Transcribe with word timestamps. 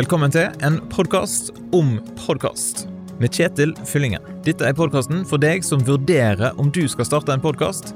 Velkommen 0.00 0.32
til 0.32 0.46
en 0.64 0.78
podkast 0.88 1.50
om 1.76 1.98
podkast 2.22 2.86
med 3.20 3.34
Kjetil 3.36 3.74
Fyllingen. 3.84 4.24
Dette 4.46 4.64
er 4.64 4.72
podkasten 4.78 5.26
for 5.28 5.42
deg 5.42 5.60
som 5.66 5.82
vurderer 5.84 6.56
om 6.62 6.70
du 6.72 6.86
skal 6.88 7.04
starte 7.04 7.34
en 7.34 7.42
podkast. 7.42 7.92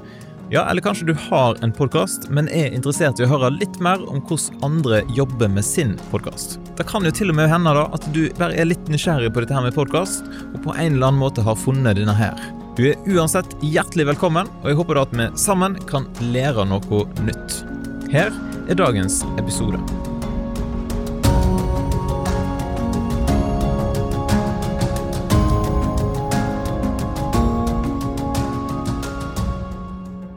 Ja, 0.53 0.67
eller 0.69 0.85
kanskje 0.85 1.07
du 1.07 1.15
har 1.17 1.57
en 1.65 1.73
podkast, 1.73 2.27
men 2.29 2.51
er 2.53 2.75
interessert 2.77 3.17
i 3.17 3.25
å 3.25 3.31
høre 3.31 3.49
litt 3.55 3.81
mer 3.81 4.05
om 4.05 4.21
hvordan 4.21 4.61
andre 4.67 5.01
jobber 5.17 5.49
med 5.49 5.65
sin 5.65 5.97
podkast. 6.11 6.59
Det 6.77 6.85
kan 6.85 7.09
jo 7.09 7.15
til 7.15 7.33
og 7.33 7.39
med 7.39 7.49
hende 7.49 7.73
da 7.73 7.89
at 7.97 8.05
du 8.13 8.27
bare 8.37 8.53
er 8.53 8.69
litt 8.69 8.91
nysgjerrig 8.91 9.33
på 9.33 9.41
dette 9.41 9.57
her 9.57 9.65
med 9.65 9.73
podkast, 9.73 10.29
og 10.51 10.61
på 10.61 10.77
en 10.77 10.99
eller 10.99 11.09
annen 11.09 11.25
måte 11.25 11.47
har 11.47 11.57
funnet 11.57 11.97
denne 11.97 12.13
her. 12.21 12.37
Du 12.77 12.85
er 12.91 13.13
uansett 13.17 13.57
hjertelig 13.65 14.11
velkommen, 14.13 14.51
og 14.61 14.69
jeg 14.69 14.77
håper 14.77 14.99
da 14.99 15.09
at 15.09 15.21
vi 15.23 15.31
sammen 15.41 15.81
kan 15.89 16.05
lære 16.21 16.69
noe 16.69 17.07
nytt. 17.25 17.63
Her 18.13 18.29
er 18.69 18.77
dagens 18.77 19.23
episode. 19.39 19.81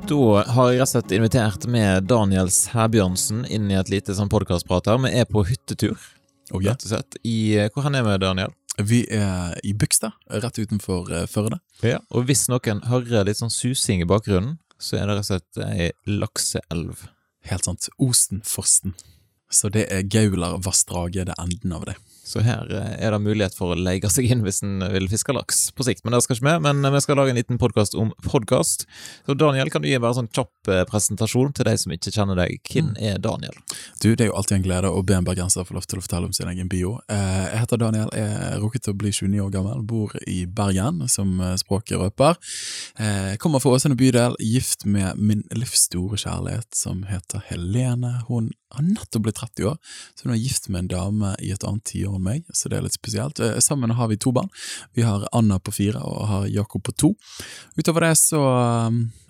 Da 0.08 0.42
har 0.54 0.70
jeg 0.72 0.78
rett 0.80 0.86
og 0.86 0.92
slett 0.92 1.12
invitert 1.16 1.66
med 1.70 2.06
Daniel 2.08 2.48
Sæbjørnsen 2.52 3.42
inn 3.52 3.68
i 3.70 3.76
et 3.76 3.90
lite 3.92 4.14
sånn 4.16 4.30
podkastprat 4.32 4.88
her. 4.88 5.00
Vi 5.04 5.10
er 5.20 5.28
på 5.28 5.42
hyttetur, 5.48 5.98
Oh, 6.48 6.62
ja. 6.64 6.72
rett 6.72 6.86
og 6.86 6.92
slett. 6.94 7.18
I, 7.28 7.58
hvor 7.74 7.84
hen 7.84 7.98
er 7.98 8.06
vi, 8.06 8.14
Daniel? 8.22 8.54
Vi 8.78 9.02
er 9.12 9.58
i 9.66 9.74
Bygstad, 9.76 10.14
rett 10.30 10.58
utenfor 10.62 11.10
eh, 11.12 11.26
Førde. 11.28 11.58
Ja. 11.84 11.98
Og 12.14 12.24
hvis 12.30 12.46
noen 12.48 12.80
hører 12.88 13.26
litt 13.28 13.40
sånn 13.40 13.52
susing 13.52 14.00
i 14.00 14.08
bakgrunnen, 14.08 14.56
så 14.80 14.96
er 14.96 15.10
det 15.10 15.18
rett 15.18 15.26
og 15.26 15.28
slett 15.28 15.60
ei 15.66 15.90
lakseelv. 16.08 17.02
Helt 17.50 17.68
sant. 17.68 17.90
Osenforsten. 18.00 18.94
Så 19.52 19.68
det 19.74 19.88
er 19.92 20.06
Gaularvassdraget, 20.08 21.28
det 21.28 21.34
er 21.36 21.42
enden 21.44 21.74
av 21.76 21.84
det. 21.90 21.98
Så 22.28 22.42
her 22.44 22.68
eh, 22.68 22.90
er 23.06 23.14
det 23.14 23.20
mulighet 23.24 23.56
for 23.56 23.72
å 23.72 23.78
leie 23.78 24.10
seg 24.12 24.28
inn 24.28 24.42
hvis 24.44 24.60
en 24.66 24.82
vil 24.92 25.08
fiske 25.10 25.32
laks 25.32 25.68
på 25.76 25.86
sikt. 25.86 26.04
Men 26.04 26.14
det 26.14 26.22
skal 26.26 26.36
ikke 26.36 26.48
vi, 26.48 26.56
men 26.68 26.92
vi 26.94 27.00
skal 27.04 27.18
lage 27.20 27.32
en 27.32 27.38
liten 27.40 27.60
podkast 27.60 27.96
om 27.98 28.12
podkast. 28.26 28.84
Så 29.26 29.36
Daniel, 29.38 29.70
kan 29.72 29.82
du 29.84 29.88
gi 29.88 29.98
bare 30.00 30.12
en 30.14 30.20
sånn 30.22 30.30
kjapp 30.36 30.70
eh, 30.72 30.84
presentasjon 30.90 31.54
til 31.56 31.68
de 31.68 31.74
som 31.80 31.94
ikke 31.94 32.12
kjenner 32.14 32.38
deg? 32.42 32.58
Hvem 32.68 32.92
er 33.00 33.18
Daniel? 33.24 33.56
Du, 34.02 34.10
Det 34.12 34.26
er 34.26 34.30
jo 34.30 34.36
alltid 34.38 34.58
en 34.58 34.66
glede 34.66 34.92
å 34.92 35.02
be 35.06 35.16
en 35.16 35.26
bergenser 35.26 35.64
få 35.68 35.78
lov 35.78 35.88
til 35.88 36.00
å 36.00 36.04
fortelle 36.04 36.28
om 36.28 36.36
sin 36.36 36.50
egen 36.52 36.68
bio. 36.70 36.98
Eh, 37.08 37.46
Jeg 37.48 37.62
heter 37.64 37.80
Daniel, 37.80 38.12
er 38.12 38.58
rukket 38.60 38.84
til 38.84 38.94
å 38.94 38.98
bli 39.00 39.12
29 39.14 39.40
år 39.46 39.52
gammel, 39.54 39.82
bor 39.88 40.12
i 40.28 40.42
Bergen, 40.46 41.00
som 41.08 41.38
eh, 41.40 41.56
språket 41.60 41.98
røper. 42.00 42.36
Jeg 42.98 43.38
Kommer 43.42 43.62
fra 43.62 43.72
Åsane 43.76 43.96
bydel, 43.96 44.34
gift 44.42 44.84
med 44.84 45.16
min 45.16 45.44
livs 45.56 45.86
store 45.88 46.18
kjærlighet, 46.20 46.68
som 46.76 47.04
heter 47.08 47.42
Helene. 47.48 48.18
Hun 48.28 48.50
har 48.74 48.84
nettopp 48.84 49.22
blitt 49.24 49.38
30 49.40 49.68
år, 49.70 49.76
så 50.14 50.26
hun 50.26 50.34
er 50.34 50.40
gift 50.40 50.68
med 50.68 50.84
en 50.84 50.90
dame 50.92 51.34
i 51.44 51.52
et 51.54 51.64
annet 51.66 51.84
tiår 51.88 52.18
enn 52.18 52.24
meg, 52.24 52.48
så 52.52 52.70
det 52.70 52.78
er 52.78 52.84
litt 52.86 52.96
spesielt. 52.96 53.40
Eh, 53.40 53.58
Sammen 53.64 53.94
har 53.96 54.10
vi 54.10 54.18
to 54.20 54.32
barn. 54.32 54.50
Vi 54.96 55.04
har 55.06 55.26
Anna 55.32 55.58
på 55.58 55.72
fire 55.74 56.02
og 56.04 56.26
har 56.28 56.48
Jakob 56.52 56.84
på 56.84 56.94
to. 56.96 57.14
Utover 57.78 58.06
det 58.08 58.14
så 58.20 58.42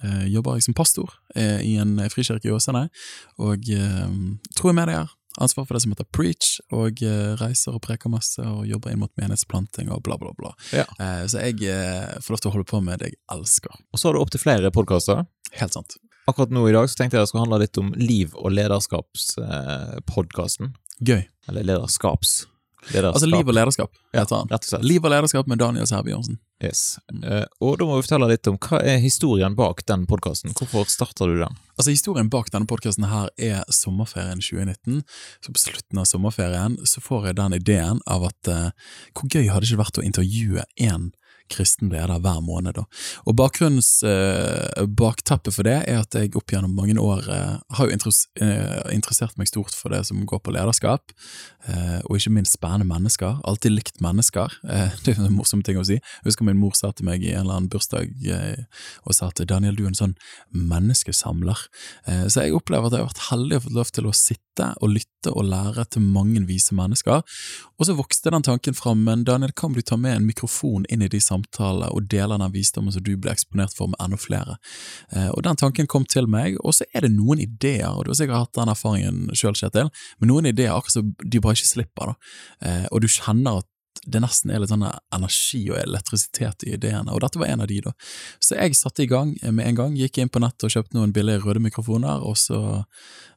eh, 0.03 0.27
jobber 0.33 0.59
jeg 0.59 0.69
som 0.69 0.77
pastor 0.78 1.14
eh, 1.34 1.61
i 1.64 1.77
en 1.81 1.97
frikirke 2.11 2.50
i 2.50 2.55
Åsane, 2.55 2.89
og 3.39 3.70
eh, 3.70 4.19
tror 4.56 4.72
jeg 4.72 4.81
med 4.81 4.91
det 4.91 4.98
her. 5.00 5.14
Ansvar 5.39 5.69
for 5.69 5.77
det 5.77 5.84
som 5.84 5.92
heter 5.92 6.06
Preach, 6.11 6.56
og 6.75 6.98
reiser 7.39 7.77
og 7.77 7.83
preker 7.84 8.11
masse 8.11 8.42
og 8.42 8.64
jobber 8.66 8.91
inn 8.91 8.98
mot 8.98 9.12
menighetsplanting 9.20 9.92
og 9.94 10.00
bla, 10.03 10.16
bla, 10.19 10.33
bla. 10.34 10.50
Ja. 10.75 10.83
Så 11.31 11.44
jeg 11.44 11.62
får 12.25 12.34
lov 12.34 12.42
til 12.42 12.50
å 12.50 12.55
holde 12.56 12.66
på 12.66 12.81
med 12.83 12.98
det 12.98 13.12
jeg 13.12 13.20
elsker. 13.36 13.77
Og 13.94 14.00
så 14.00 14.09
har 14.09 14.19
du 14.19 14.22
opptil 14.25 14.42
flere 14.42 14.72
podkaster. 14.75 15.22
Helt 15.61 15.77
sant. 15.78 15.94
Akkurat 16.28 16.52
nå 16.52 16.66
i 16.68 16.76
dag 16.76 16.84
så 16.92 17.00
tenkte 17.00 17.16
jeg 17.16 17.24
det 17.24 17.30
skulle 17.32 17.46
handle 17.46 17.62
litt 17.64 17.80
om 17.80 17.88
liv- 17.96 18.36
og 18.36 18.53
lederskapspodkasten. 18.53 20.75
Gøy. 21.00 21.25
Eller 21.48 21.62
lederskaps. 21.64 22.44
lederskaps. 22.92 23.14
Altså 23.22 23.26
Liv 23.28 23.48
og 23.48 23.54
lederskap, 23.54 23.91
Ja, 24.12 24.20
heter 24.22 24.36
han. 24.36 24.48
rett 24.48 24.64
og 24.64 24.69
slett. 24.70 24.84
Liv 24.84 25.04
og 25.04 25.10
lederskap 25.12 25.47
med 25.50 25.58
Daniel 25.58 25.86
Sæbjørnsen. 25.86 26.38
Yes. 26.62 26.98
Eh, 27.22 27.44
og 27.60 27.78
da 27.78 27.84
må 27.86 27.97
vi 27.97 28.03
fortelle 28.06 28.28
litt 28.28 28.47
om 28.50 28.56
hva 28.58 28.80
er 28.82 28.98
historien 28.98 29.54
bak 29.54 29.84
den 29.86 30.06
podkasten. 30.06 30.53
Hvorfor 30.58 30.84
starter 30.91 31.26
du 31.30 31.38
den? 31.38 31.54
Altså 31.78 31.91
Historien 31.94 32.28
bak 32.28 32.50
denne 32.50 32.66
podkasten 32.66 33.04
her 33.08 33.28
er 33.38 33.62
sommerferien 33.70 34.41
2019. 34.42 35.03
Så 35.44 35.53
på 35.53 35.58
slutten 35.62 35.98
av 35.98 36.04
sommerferien 36.10 36.76
så 36.84 37.00
får 37.00 37.26
jeg 37.26 37.36
den 37.36 37.53
ideen 37.54 38.00
av 38.06 38.24
at 38.24 38.48
uh, 38.48 38.70
hvor 39.14 39.28
gøy 39.30 39.47
hadde 39.48 39.60
det 39.66 39.70
ikke 39.72 39.84
vært 39.84 39.98
å 39.98 40.03
intervjue 40.08 40.64
én 40.80 41.10
kristen 41.50 41.91
leder 41.92 42.20
hver 42.22 42.41
måned. 42.44 42.75
da. 42.78 42.84
Og 43.26 43.36
bakgrunns, 43.36 44.03
eh, 44.03 44.86
Bakteppet 44.86 45.54
for 45.54 45.66
det 45.66 45.76
er 45.88 46.03
at 46.03 46.14
jeg 46.14 46.34
opp 46.38 46.53
gjennom 46.53 46.75
mange 46.75 46.97
år 47.00 47.28
eh, 47.28 47.59
har 47.78 47.88
jo 47.88 48.12
eh, 48.41 48.94
interessert 48.94 49.36
meg 49.38 49.50
stort 49.50 49.75
for 49.75 49.94
det 49.94 50.04
som 50.06 50.25
går 50.26 50.42
på 50.44 50.54
lederskap, 50.54 51.12
eh, 51.69 51.98
og 52.04 52.19
ikke 52.19 52.34
minst 52.36 52.56
spennende 52.56 52.88
mennesker. 52.88 53.41
Alltid 53.44 53.76
likt 53.76 54.03
mennesker. 54.04 54.53
Eh, 54.69 54.92
det 55.03 55.14
er 55.14 55.25
en 55.25 55.32
morsom 55.32 55.62
ting 55.64 55.78
å 55.81 55.84
si. 55.86 55.97
Jeg 55.97 56.26
husker 56.26 56.44
min 56.44 56.59
mor 56.60 56.75
sa 56.76 56.91
til 56.92 57.06
meg 57.09 57.22
i 57.25 57.31
en 57.32 57.47
eller 57.47 57.56
annen 57.56 57.70
bursdag 57.72 58.10
eh, 58.28 58.82
og 59.09 59.16
sa 59.16 59.30
at 59.32 59.41
Daniel, 59.48 59.75
du 59.78 59.86
er 59.86 59.88
en 59.88 59.97
sånn 59.97 60.12
menneskesamler. 60.53 61.62
Så 62.28 62.44
jeg 62.44 62.54
opplever 62.54 62.91
at 62.91 62.94
jeg 62.94 63.03
har 63.03 63.09
vært 63.09 63.25
heldig 63.30 63.56
og 63.56 63.65
fått 63.65 63.78
lov 63.78 63.92
til 63.97 64.10
å 64.10 64.15
sitte 64.16 64.69
og 64.84 64.92
lytte 64.92 65.17
og 65.26 65.44
lære 65.50 65.84
til 65.90 66.02
mange 66.02 66.44
vise 66.46 66.74
mennesker. 66.74 67.22
Og 67.78 67.86
så 67.86 67.96
vokste 67.98 68.30
den 68.30 68.42
tanken 68.46 68.74
fram, 68.74 69.02
men 69.04 69.24
Daniel, 69.24 69.52
kan 69.52 69.72
du 69.72 69.80
ta 69.82 69.96
med 69.96 70.16
en 70.16 70.26
mikrofon 70.28 70.84
inn 70.88 71.02
i 71.02 71.08
de 71.10 71.20
samtalene 71.20 71.90
og 71.90 72.06
dele 72.12 72.38
den 72.38 72.52
visdommen 72.54 72.92
som 72.94 73.02
du 73.02 73.16
ble 73.16 73.32
eksponert 73.34 73.74
for 73.76 73.90
med 73.90 73.98
enda 74.04 74.16
flere? 74.16 74.58
Eh, 75.12 75.28
Og 75.30 75.42
den 75.42 75.56
tanken 75.56 75.86
kom 75.86 76.04
til 76.04 76.28
meg, 76.28 76.56
og 76.64 76.74
så 76.74 76.84
er 76.94 77.00
det 77.00 77.12
noen 77.12 77.38
ideer, 77.40 77.90
og 77.90 78.04
du 78.04 78.10
har 78.10 78.20
sikkert 78.20 78.44
hatt 78.44 78.54
den 78.60 78.68
erfaringen 78.68 79.34
sjøl, 79.34 79.54
Kjetil, 79.58 79.90
men 80.20 80.28
noen 80.28 80.46
ideer 80.46 80.76
akkurat 80.76 80.92
som 81.00 81.14
de 81.24 81.40
bare 81.40 81.58
ikke 81.58 81.72
slipper, 81.74 82.06
da. 82.06 82.14
Eh, 82.62 82.86
Og 82.92 83.00
du 83.02 83.08
kjenner 83.08 83.58
at 83.58 83.66
det 84.06 84.20
nesten 84.22 84.53
er 84.53 84.62
litt 84.62 84.72
sånn 84.72 84.86
energi 85.14 85.62
og 85.72 85.78
elektrisitet 85.81 86.66
i 86.66 86.75
ideene, 86.76 87.12
og 87.12 87.22
dette 87.25 87.41
var 87.41 87.50
en 87.53 87.64
av 87.64 87.70
de, 87.70 87.81
da. 87.84 87.92
Så 88.44 88.59
jeg 88.59 88.76
satte 88.78 89.04
i 89.04 89.10
gang 89.10 89.34
med 89.42 89.64
en 89.66 89.78
gang, 89.78 89.97
gikk 89.98 90.20
inn 90.22 90.32
på 90.32 90.42
nettet 90.42 90.69
og 90.69 90.75
kjøpte 90.75 90.98
noen 90.98 91.14
billige 91.16 91.42
røde 91.44 91.62
mikrofoner, 91.64 92.25
og 92.25 92.38
så 92.41 92.60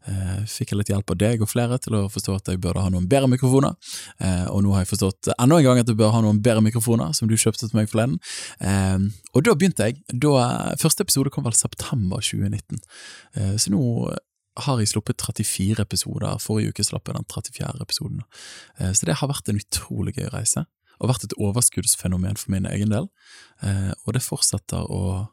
eh, 0.08 0.42
fikk 0.50 0.74
jeg 0.74 0.82
litt 0.82 0.94
hjelp 0.94 1.14
av 1.14 1.20
deg 1.22 1.44
og 1.44 1.52
flere 1.52 1.80
til 1.82 1.98
å 2.00 2.06
forstå 2.12 2.38
at 2.38 2.52
jeg 2.54 2.62
burde 2.64 2.84
ha 2.84 2.92
noen 2.94 3.10
bedre 3.12 3.30
mikrofoner, 3.32 3.78
eh, 4.20 4.48
og 4.52 4.64
nå 4.66 4.76
har 4.76 4.86
jeg 4.86 4.94
forstått 4.94 5.34
enda 5.38 5.60
en 5.60 5.68
gang 5.68 5.84
at 5.84 5.92
jeg 5.92 6.00
bør 6.00 6.16
ha 6.16 6.24
noen 6.26 6.42
bedre 6.44 6.66
mikrofoner, 6.66 7.14
som 7.18 7.30
du 7.32 7.38
kjøpte 7.38 7.68
til 7.68 7.78
meg 7.78 7.92
forleden. 7.92 8.20
Eh, 8.60 9.08
og 9.36 9.46
da 9.48 9.56
begynte 9.56 9.90
jeg. 9.90 10.02
Da, 10.12 10.76
første 10.82 11.06
episode 11.06 11.34
kom 11.34 11.48
vel 11.48 11.58
september 11.58 12.24
2019, 12.24 12.82
eh, 13.38 13.56
så 13.62 13.74
nå 13.74 13.86
har 14.60 14.80
jeg 14.80 14.88
sluppet 14.92 15.22
34 15.22 15.80
episoder. 15.82 16.38
Forrige 16.44 16.74
uke 16.74 16.84
slapp 16.84 17.08
jeg 17.08 17.16
den 17.16 17.28
34. 17.32 17.82
episoden. 17.82 18.22
Eh, 18.80 18.92
Så 18.92 19.06
det 19.06 19.16
har 19.16 19.28
vært 19.28 19.48
en 19.50 19.60
utrolig 19.60 20.14
gøy 20.18 20.30
reise, 20.34 20.66
og 21.00 21.10
vært 21.10 21.24
et 21.24 21.34
overskuddsfenomen 21.40 22.38
for 22.38 22.52
min 22.52 22.66
egen 22.66 22.90
del. 22.90 23.08
Eh, 23.64 23.94
Og 24.06 24.14
det 24.14 24.22
fortsetter 24.22 24.84
å 24.90 25.30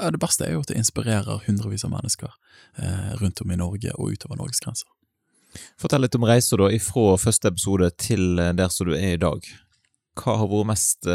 ja, 0.00 0.10
Det 0.10 0.18
beste 0.18 0.46
er 0.46 0.52
jo 0.52 0.60
at 0.60 0.66
det 0.68 0.76
inspirerer 0.80 1.44
hundrevis 1.46 1.84
av 1.84 1.90
mennesker 1.92 2.30
eh, 2.78 3.14
rundt 3.20 3.40
om 3.42 3.50
i 3.52 3.56
Norge 3.56 3.92
og 3.94 4.10
utover 4.12 4.36
Norges 4.36 4.58
grenser. 4.60 4.88
Fortell 5.78 6.00
litt 6.00 6.14
om 6.16 6.24
reisa 6.24 6.56
da, 6.56 6.70
ifra 6.72 7.16
første 7.20 7.48
episode 7.52 7.90
til 8.00 8.36
der 8.36 8.68
som 8.70 8.88
du 8.88 8.94
er 8.96 9.14
i 9.14 9.20
dag. 9.20 9.44
Hva 10.16 10.38
har 10.40 10.48
vært 10.48 10.66
mest 10.66 11.06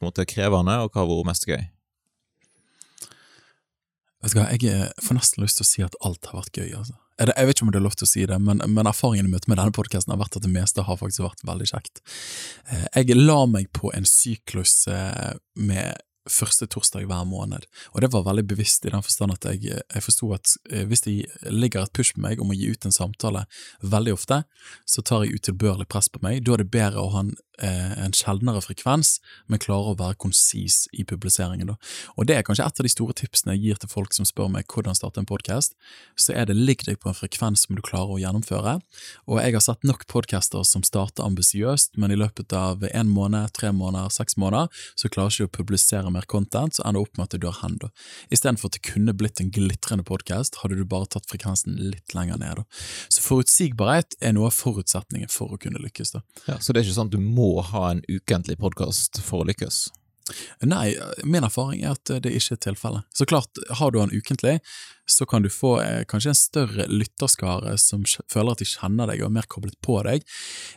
måte, 0.00 0.24
krevende, 0.24 0.78
og 0.80 0.92
hva 0.94 1.02
har 1.02 1.10
vært 1.10 1.26
mest 1.26 1.44
gøy? 1.44 1.68
Vet 4.24 4.34
du 4.34 4.40
hva, 4.40 4.46
Jeg 4.54 4.68
eh, 4.72 4.92
får 5.04 5.18
nesten 5.18 5.44
lyst 5.44 5.60
til 5.60 5.66
å 5.66 5.70
si 5.70 5.82
at 5.84 5.96
alt 6.04 6.30
har 6.30 6.40
vært 6.40 6.56
gøy. 6.60 6.70
altså. 6.78 6.96
Jeg 7.20 7.46
vet 7.46 7.54
ikke 7.54 7.66
om 7.68 7.70
det 7.70 7.78
er 7.78 7.84
lov 7.84 7.94
til 7.94 8.06
å 8.08 8.10
si 8.10 8.24
det, 8.26 8.38
men, 8.42 8.62
men 8.74 8.88
i 8.90 9.22
møte 9.30 9.50
med 9.50 9.60
denne 9.60 9.74
podkasten 9.76 10.10
har 10.14 10.18
vært 10.18 10.38
at 10.40 10.46
det 10.46 10.50
meste 10.50 10.82
har 10.82 10.98
faktisk 10.98 11.22
vært 11.22 11.44
veldig 11.46 11.68
kjekt. 11.70 12.02
Eh, 12.72 12.86
Jeg 12.96 13.18
la 13.20 13.44
meg 13.46 13.68
på 13.76 13.92
en 13.94 14.08
syklus 14.08 14.88
eh, 14.90 15.36
med 15.54 16.00
første 16.30 16.66
torsdag 16.70 17.06
hver 17.10 17.24
måned, 17.28 17.66
og 17.92 18.00
det 18.00 18.10
var 18.12 18.24
veldig 18.26 18.46
bevisst 18.48 18.86
i 18.86 18.92
den 18.92 19.04
forstand 19.04 19.34
at 19.34 19.44
jeg, 19.50 19.80
jeg 19.82 20.04
forsto 20.04 20.30
at 20.36 20.54
eh, 20.70 20.84
hvis 20.88 21.04
det 21.04 21.14
ligger 21.52 21.84
et 21.84 21.92
push 21.96 22.14
på 22.16 22.22
meg 22.24 22.40
om 22.40 22.52
å 22.52 22.56
gi 22.56 22.70
ut 22.72 22.86
en 22.86 22.94
samtale 22.94 23.44
veldig 23.82 24.14
ofte, 24.16 24.42
så 24.88 25.04
tar 25.04 25.24
jeg 25.24 25.40
utilbørlig 25.40 25.88
press 25.90 26.08
på 26.08 26.22
meg. 26.24 26.42
Da 26.44 26.54
er 26.54 26.64
det 26.64 26.70
bedre 26.72 27.02
å 27.02 27.10
ha 27.12 27.24
en, 27.24 27.34
eh, 27.60 27.92
en 28.04 28.16
sjeldnere 28.16 28.62
frekvens, 28.64 29.18
men 29.48 29.60
klare 29.62 29.92
å 29.92 29.98
være 29.98 30.18
konsis 30.24 30.86
i 30.92 31.04
publiseringen. 31.04 31.74
Da. 31.74 31.76
Og 32.16 32.28
det 32.28 32.38
er 32.38 32.46
kanskje 32.46 32.66
et 32.66 32.80
av 32.80 32.88
de 32.88 32.92
store 32.92 33.16
tipsene 33.20 33.56
jeg 33.56 33.64
gir 33.64 33.82
til 33.82 33.92
folk 33.92 34.16
som 34.16 34.28
spør 34.28 34.50
meg 34.54 34.68
hvordan 34.72 34.96
starte 34.96 35.20
en 35.20 35.28
podkast. 35.28 35.76
Så 36.16 36.34
er 36.34 36.48
det 36.48 36.56
ligg 36.56 36.86
deg 36.88 37.00
på 37.02 37.12
en 37.12 37.18
frekvens 37.18 37.66
som 37.66 37.76
du 37.76 37.82
klarer 37.84 38.16
å 38.16 38.20
gjennomføre. 38.22 38.78
Og 39.28 39.42
jeg 39.42 39.56
har 39.58 39.64
sett 39.64 39.84
nok 39.84 40.06
podcaster 40.08 40.64
som 40.64 40.82
starter 40.86 41.26
ambisiøst, 41.26 41.98
men 42.00 42.14
i 42.14 42.18
løpet 42.18 42.52
av 42.56 42.84
en 42.90 43.12
måned, 43.12 43.52
tre 43.52 43.72
måneder, 43.72 44.12
seks 44.14 44.38
måneder, 44.40 44.72
så 44.96 45.10
klarer 45.12 45.34
ikke 45.34 45.44
du 45.44 45.50
å 45.50 45.56
publisere 45.58 46.13
mer 46.14 46.28
content, 46.30 46.76
så 46.76 46.84
ender 46.84 47.00
det 47.00 47.08
opp 47.08 47.18
med 47.18 47.26
at 47.26 47.34
det 47.36 47.42
dør 47.44 47.58
hen. 47.62 47.78
da. 47.82 47.90
Istedenfor 48.34 48.70
at 48.70 48.78
det 48.78 48.84
kunne 48.90 49.16
blitt 49.18 49.42
en 49.42 49.50
glitrende 49.54 50.06
podkast, 50.06 50.60
hadde 50.62 50.78
du 50.78 50.84
bare 50.88 51.10
tatt 51.10 51.28
frekvensen 51.30 51.76
litt 51.80 52.14
lenger 52.16 52.40
ned. 52.40 52.62
da. 52.62 52.86
Så 53.08 53.24
forutsigbarhet 53.24 54.18
er 54.20 54.36
noe 54.36 54.50
av 54.50 54.56
forutsetningen 54.56 55.32
for 55.32 55.54
å 55.54 55.60
kunne 55.60 55.82
lykkes. 55.82 56.14
da. 56.16 56.24
Ja, 56.46 56.58
så 56.58 56.72
det 56.72 56.82
er 56.82 56.88
ikke 56.88 56.98
sånn 57.00 57.12
at 57.12 57.18
du 57.18 57.22
må 57.22 57.58
ha 57.74 57.90
en 57.90 58.04
ukentlig 58.08 58.58
podkast 58.62 59.22
for 59.24 59.42
å 59.44 59.50
lykkes? 59.50 59.86
Nei, 60.64 60.94
min 61.28 61.44
erfaring 61.44 61.82
er 61.84 61.98
at 61.98 62.08
det 62.24 62.32
ikke 62.32 62.56
er 62.56 62.60
tilfellet. 62.70 63.08
Så 63.12 63.26
klart, 63.28 63.60
har 63.76 63.92
du 63.92 63.98
den 63.98 64.14
ukentlig, 64.14 64.54
så 65.04 65.26
kan 65.28 65.44
du 65.44 65.50
få 65.52 65.74
eh, 65.82 66.04
kanskje 66.08 66.32
en 66.32 66.38
større 66.38 66.86
lytterskare 66.88 67.74
som 67.80 68.06
føler 68.32 68.54
at 68.54 68.62
de 68.62 68.68
kjenner 68.70 69.10
deg 69.10 69.20
og 69.20 69.28
er 69.28 69.34
mer 69.36 69.48
koblet 69.52 69.76
på 69.84 69.98
deg. 70.06 70.24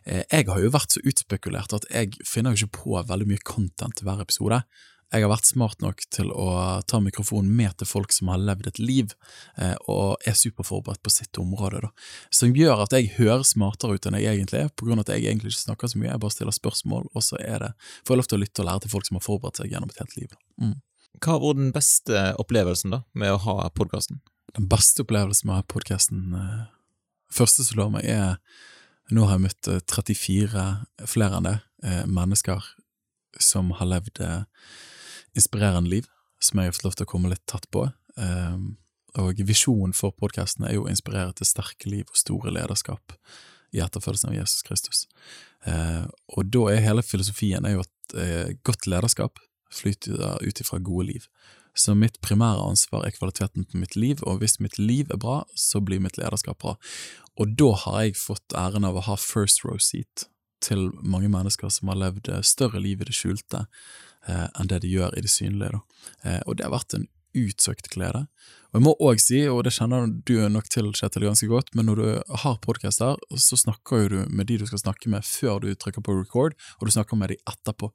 Eh, 0.04 0.26
jeg 0.26 0.50
har 0.50 0.60
jo 0.60 0.74
vært 0.76 0.98
så 0.98 1.04
utspekulert 1.08 1.78
at 1.78 1.88
jeg 1.94 2.20
finner 2.28 2.52
jo 2.52 2.68
ikke 2.68 2.82
på 2.82 3.00
veldig 3.08 3.30
mye 3.32 3.46
content 3.48 3.96
til 3.96 4.10
hver 4.10 4.26
episode 4.26 4.60
jeg 5.08 5.24
har 5.24 5.32
vært 5.32 5.48
smart 5.48 5.80
nok 5.80 6.02
til 6.12 6.34
å 6.36 6.48
ta 6.88 7.00
mikrofonen 7.00 7.52
med 7.56 7.78
til 7.80 7.88
folk 7.88 8.12
som 8.12 8.28
har 8.32 8.42
levd 8.44 8.68
et 8.68 8.80
liv, 8.82 9.14
eh, 9.56 9.76
og 9.88 10.24
er 10.28 10.36
superforberedt 10.36 11.00
på 11.04 11.14
sitt 11.14 11.40
område, 11.40 11.80
da. 11.86 11.92
Som 12.34 12.56
gjør 12.56 12.84
at 12.84 12.96
jeg 12.96 13.14
hører 13.16 13.46
smartere 13.48 13.96
ut 13.96 14.08
enn 14.08 14.18
jeg 14.20 14.34
egentlig 14.34 14.66
er, 14.66 14.74
på 14.76 14.88
grunn 14.88 15.00
av 15.00 15.06
at 15.06 15.14
jeg 15.16 15.30
egentlig 15.30 15.54
ikke 15.54 15.64
snakker 15.64 15.92
så 15.92 16.02
mye, 16.02 16.10
jeg 16.12 16.24
bare 16.26 16.36
stiller 16.36 16.58
spørsmål, 16.58 17.08
og 17.14 17.24
så 17.24 17.40
er 17.40 17.64
det, 17.64 17.70
får 18.04 18.14
jeg 18.14 18.22
lov 18.22 18.28
til 18.28 18.38
å 18.38 18.42
lytte 18.44 18.64
og 18.64 18.68
lære 18.68 18.84
til 18.84 18.94
folk 18.96 19.08
som 19.08 19.20
har 19.20 19.26
forberedt 19.28 19.62
seg 19.62 19.72
gjennom 19.72 19.94
et 19.94 20.02
helt 20.04 20.18
liv. 20.20 20.34
Mm. 20.60 20.74
Hva 21.18 21.34
har 21.34 21.44
vært 21.46 21.62
den 21.62 21.72
beste 21.78 22.26
opplevelsen 22.44 22.98
da, 22.98 23.02
med 23.16 23.32
å 23.32 23.40
ha 23.46 23.56
podkasten? 23.80 24.20
Den 24.60 24.68
beste 24.72 25.06
opplevelsen 25.06 25.48
med 25.48 25.56
å 25.56 25.62
ha 25.62 25.70
podkasten 25.72 26.34
eh, 26.36 26.66
Første 27.28 27.66
som 27.66 27.76
slår 27.76 27.90
meg, 27.92 28.06
er 28.08 28.38
Nå 29.12 29.26
har 29.28 29.36
jeg 29.36 29.44
møtt 29.44 29.68
34, 29.92 30.62
eh, 31.00 31.08
flere 31.08 31.40
enn 31.40 31.48
det, 31.48 31.58
mennesker 32.12 32.64
som 33.40 33.70
har 33.78 33.86
levd 33.86 34.20
inspirerende 35.40 35.92
liv, 35.92 36.08
som 36.44 36.60
jeg 36.60 36.70
har 36.70 36.76
fått 36.78 36.88
lov 36.88 36.98
til 36.98 37.08
å 37.08 37.12
komme 37.14 37.32
litt 37.32 37.46
tatt 37.50 37.68
på. 37.74 37.88
Um, 38.18 38.78
og 39.18 39.42
visjonen 39.48 39.96
for 39.98 40.14
podkasten 40.14 40.68
er 40.68 40.78
jo 40.78 40.86
å 40.86 40.92
inspirere 40.92 41.34
til 41.38 41.50
sterke 41.50 41.90
liv 41.90 42.06
og 42.10 42.20
store 42.20 42.54
lederskap 42.54 43.16
i 43.76 43.82
etterfølgelsen 43.84 44.32
av 44.32 44.38
Jesus 44.38 44.66
Kristus. 44.68 45.06
Uh, 45.66 46.06
og 46.36 46.50
da 46.54 46.68
er 46.74 46.86
hele 46.86 47.06
filosofien 47.06 47.66
er 47.66 47.78
jo 47.78 47.86
at 47.86 48.18
uh, 48.18 48.50
godt 48.68 48.90
lederskap 48.90 49.42
flyter 49.74 50.40
ut 50.46 50.62
ifra 50.64 50.80
gode 50.80 51.10
liv. 51.10 51.26
Så 51.78 51.94
mitt 51.94 52.22
primære 52.26 52.64
ansvar 52.72 53.04
er 53.06 53.14
kvaliteten 53.14 53.66
på 53.68 53.78
mitt 53.78 53.96
liv, 53.96 54.22
og 54.26 54.40
hvis 54.42 54.58
mitt 54.64 54.80
liv 54.80 55.12
er 55.14 55.20
bra, 55.22 55.44
så 55.54 55.82
blir 55.84 56.02
mitt 56.02 56.18
lederskap 56.18 56.58
bra. 56.64 56.74
Og 57.38 57.54
da 57.60 57.74
har 57.84 58.00
jeg 58.08 58.18
fått 58.18 58.56
æren 58.58 58.88
av 58.88 58.98
å 58.98 59.04
ha 59.06 59.18
first 59.22 59.62
row 59.66 59.78
seat 59.78 60.26
til 60.64 60.90
mange 61.06 61.30
mennesker 61.30 61.70
som 61.70 61.92
har 61.92 62.00
levd 62.02 62.32
større 62.46 62.82
liv 62.82 63.02
i 63.02 63.08
det 63.10 63.16
skjulte, 63.16 63.66
eh, 63.66 63.68
enn 64.28 64.70
det 64.72 64.82
de 64.84 64.92
gjør 64.92 65.16
i 65.18 65.24
det 65.24 65.32
synlige. 65.32 65.78
Da. 65.78 66.40
og 66.46 66.58
det 66.58 66.66
har 66.68 66.74
vært 66.74 66.98
en 66.98 67.08
utsøkt 67.38 67.90
glede. 67.94 68.26
Og 68.72 68.80
jeg 68.80 68.86
må 68.86 68.94
òg 69.00 69.22
si, 69.24 69.40
og 69.48 69.64
det 69.68 69.76
kjenner 69.78 70.10
du 70.28 70.36
nok 70.52 70.68
til, 70.74 70.92
Kjetil, 70.98 71.28
ganske 71.30 71.48
godt, 71.50 71.72
men 71.78 71.88
når 71.90 72.02
du 72.02 72.36
har 72.44 72.60
podkaster, 72.64 73.16
så 73.40 73.60
snakker 73.60 74.10
du 74.12 74.20
med 74.28 74.50
de 74.50 74.60
du 74.62 74.68
skal 74.68 74.84
snakke 74.84 75.12
med 75.12 75.26
før 75.28 75.64
du 75.64 75.72
trykker 75.74 76.04
på 76.04 76.18
record, 76.20 76.58
og 76.80 76.88
du 76.88 76.94
snakker 76.94 77.20
med 77.20 77.34
de 77.34 77.42
etterpå. 77.48 77.92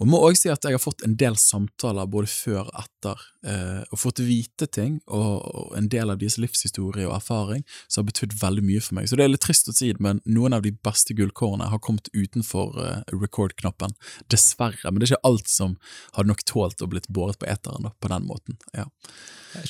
Og 0.00 0.06
jeg 0.06 0.10
må 0.14 0.18
også 0.24 0.40
si 0.40 0.48
at 0.48 0.64
jeg 0.64 0.72
har 0.72 0.80
fått 0.80 1.02
en 1.04 1.14
del 1.20 1.34
samtaler 1.36 2.08
både 2.08 2.28
før 2.32 2.62
og 2.62 2.76
etter, 2.80 3.24
eh, 3.44 3.82
og 3.92 4.00
fått 4.00 4.22
vite 4.24 4.64
ting, 4.72 4.94
og, 5.04 5.42
og, 5.44 5.74
en 5.76 5.90
del 5.92 6.08
av 6.08 6.22
deres 6.22 6.38
livshistorie 6.40 7.04
og 7.04 7.18
erfaring 7.18 7.66
som 7.84 8.00
har 8.00 8.06
betydd 8.08 8.38
veldig 8.40 8.64
mye 8.64 8.80
for 8.80 8.96
meg. 8.96 9.10
Så 9.10 9.18
det 9.20 9.26
er 9.26 9.34
litt 9.34 9.44
trist 9.44 9.68
å 9.68 9.74
si 9.76 9.90
det, 9.92 10.00
men 10.00 10.22
noen 10.24 10.56
av 10.56 10.64
de 10.64 10.72
beste 10.72 11.12
gullkårene 11.18 11.68
har 11.68 11.82
kommet 11.84 12.08
utenfor 12.16 12.80
eh, 12.80 13.12
record-knappen. 13.12 13.92
Dessverre. 14.32 14.88
Men 14.88 15.02
det 15.02 15.10
er 15.10 15.18
ikke 15.18 15.32
alt 15.34 15.52
som 15.52 15.76
hadde 16.16 16.32
nok 16.32 16.46
tålt 16.48 16.80
å 16.80 16.88
blitt 16.88 17.10
båret 17.12 17.36
på 17.36 17.50
eteren 17.52 17.90
da, 17.90 17.92
på 18.00 18.12
den 18.14 18.24
måten. 18.30 18.56
Ja. 18.72 18.88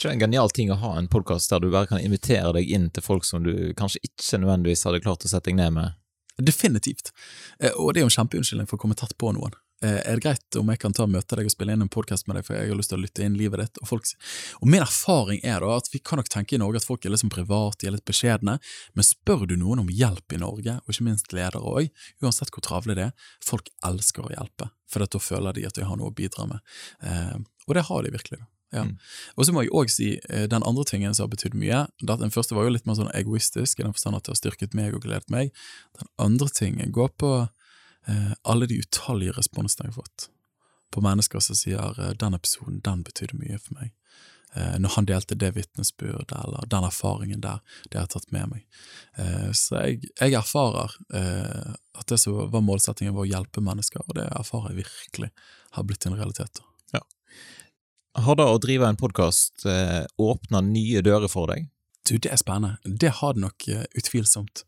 En 0.06 0.20
genial 0.30 0.50
ting 0.54 0.70
å 0.70 0.78
ha 0.78 0.92
en 0.98 1.08
podkast 1.10 1.50
der 1.50 1.62
du 1.62 1.72
bare 1.72 1.88
kan 1.90 1.98
invitere 1.98 2.52
deg 2.54 2.68
inn 2.70 2.86
til 2.94 3.02
folk 3.02 3.26
som 3.26 3.42
du 3.42 3.72
kanskje 3.78 3.98
ikke 4.06 4.38
nødvendigvis 4.38 4.84
hadde 4.86 5.02
klart 5.02 5.26
å 5.26 5.30
sette 5.30 5.50
deg 5.50 5.58
ned 5.58 5.74
med? 5.74 5.96
Definitivt. 6.38 7.10
Eh, 7.58 7.74
og 7.74 7.90
det 7.92 8.00
er 8.00 8.06
jo 8.06 8.10
en 8.12 8.14
kjempeunnskyldning 8.14 8.68
for 8.70 8.78
å 8.78 8.84
komme 8.84 8.96
tatt 8.98 9.16
på 9.18 9.32
noen. 9.34 9.56
Eh, 9.82 9.96
er 10.06 10.20
det 10.20 10.22
greit 10.22 10.58
om 10.60 10.70
jeg 10.70 10.78
kan 10.84 10.94
ta 10.94 11.02
og 11.02 11.10
møte 11.10 11.34
deg 11.34 11.48
og 11.48 11.52
spille 11.52 11.74
inn 11.74 11.82
en 11.82 11.90
podkast 11.90 12.28
med 12.28 12.38
deg, 12.38 12.46
for 12.46 12.54
jeg 12.54 12.70
har 12.70 12.78
lyst 12.78 12.92
til 12.92 13.00
å 13.00 13.02
lytte 13.02 13.24
inn 13.26 13.38
livet 13.40 13.64
ditt? 13.64 13.80
Og, 13.82 13.88
folk, 13.90 14.06
og 14.60 14.70
min 14.70 14.84
erfaring 14.84 15.42
er 15.42 15.66
da 15.66 15.72
at 15.80 15.90
vi 15.90 15.98
kan 15.98 16.20
nok 16.20 16.30
tenke 16.30 16.54
i 16.54 16.60
Norge 16.62 16.78
at 16.78 16.86
folk 16.86 17.04
er 17.04 17.12
litt 17.12 17.24
sånn 17.24 17.32
private, 17.34 17.80
de 17.82 17.90
er 17.90 17.96
litt 17.96 18.06
beskjedne, 18.06 18.58
men 18.94 19.08
spør 19.08 19.48
du 19.50 19.56
noen 19.58 19.82
om 19.82 19.90
hjelp 19.90 20.36
i 20.36 20.40
Norge, 20.44 20.76
og 20.78 20.94
ikke 20.94 21.08
minst 21.08 21.34
ledere 21.34 21.64
òg, 21.74 21.90
uansett 22.22 22.54
hvor 22.54 22.64
travle 22.68 22.94
det 22.96 23.08
er, 23.08 23.28
folk 23.42 23.72
elsker 23.90 24.30
å 24.30 24.32
hjelpe, 24.36 24.70
for 24.86 25.02
da 25.02 25.24
føler 25.26 25.58
de 25.58 25.66
at 25.66 25.80
de 25.80 25.90
har 25.90 25.98
noe 25.98 26.14
å 26.14 26.16
bidra 26.22 26.46
med. 26.54 26.62
Eh, 27.02 27.36
og 27.66 27.76
det 27.76 27.88
har 27.90 28.06
de 28.06 28.14
virkelig. 28.14 28.44
Da. 28.70 28.78
Ja. 28.78 28.87
Mm. 28.87 28.96
Og 29.37 29.46
så 29.46 29.55
må 29.55 29.64
jeg 29.64 29.72
òg 29.76 29.93
si 29.93 30.11
eh, 30.28 30.46
den 30.50 30.67
andre 30.67 30.84
tingen 30.88 31.14
som 31.14 31.26
har 31.26 31.34
betydd 31.34 31.56
mye. 31.58 31.84
Den 32.06 32.34
første 32.34 32.56
var 32.56 32.67
jo 32.67 32.75
litt 32.75 32.87
mer 32.88 32.99
sånn 32.99 33.12
egoistisk, 33.14 33.81
i 33.81 33.87
den 33.87 33.96
forstand 33.96 34.19
at 34.19 34.26
det 34.26 34.34
har 34.34 34.40
styrket 34.43 34.76
meg 34.78 34.96
og 34.96 35.06
gledet 35.06 35.31
meg. 35.32 35.55
Den 35.99 36.12
andre 36.22 36.50
tingen 36.55 36.93
går 36.94 37.14
på 37.20 37.32
eh, 37.43 38.34
alle 38.43 38.70
de 38.70 38.81
utallige 38.82 39.37
responsene 39.38 39.88
jeg 39.88 39.96
har 39.96 40.02
fått 40.02 40.31
på 40.90 41.02
mennesker 41.05 41.43
som 41.43 41.55
sier 41.58 41.99
eh, 41.99 42.14
'den 42.19 42.34
episoden, 42.34 42.81
den 42.84 43.02
betydde 43.06 43.38
mye 43.38 43.58
for 43.58 43.78
meg'. 43.78 43.94
Eh, 44.55 44.78
når 44.82 44.96
han 44.96 45.06
delte 45.06 45.37
det 45.38 45.52
vitnesbyrdet 45.55 46.32
eller 46.34 46.66
den 46.66 46.84
erfaringen 46.84 47.40
der, 47.40 47.61
det 47.90 47.99
har 47.99 48.08
jeg 48.08 48.14
tatt 48.16 48.32
med 48.34 48.49
meg. 48.50 48.64
Eh, 49.14 49.52
så 49.55 49.84
jeg, 49.84 50.11
jeg 50.19 50.34
erfarer 50.34 50.96
eh, 51.14 51.70
at 51.94 52.11
det 52.11 52.19
som 52.19 52.50
var 52.50 52.64
målsettingen, 52.66 53.14
var 53.14 53.28
å 53.28 53.31
hjelpe 53.31 53.62
mennesker, 53.62 54.02
og 54.02 54.19
det 54.19 54.26
erfarer 54.26 54.73
jeg 54.73 54.82
virkelig 54.82 55.31
har 55.76 55.87
blitt 55.87 56.06
en 56.06 56.19
realitet. 56.19 56.62
Har 58.18 58.36
det 58.36 58.46
å 58.46 58.58
drive 58.58 58.88
en 58.88 58.98
podkast 58.98 59.66
eh, 59.70 60.02
åpna 60.18 60.64
nye 60.66 61.02
dører 61.06 61.30
for 61.30 61.52
deg? 61.52 61.68
Du, 62.08 62.16
det 62.18 62.32
er 62.32 62.40
spennende. 62.40 62.80
Det 62.82 63.12
har 63.20 63.36
det 63.36 63.44
nok 63.44 63.68
utvilsomt. 63.98 64.64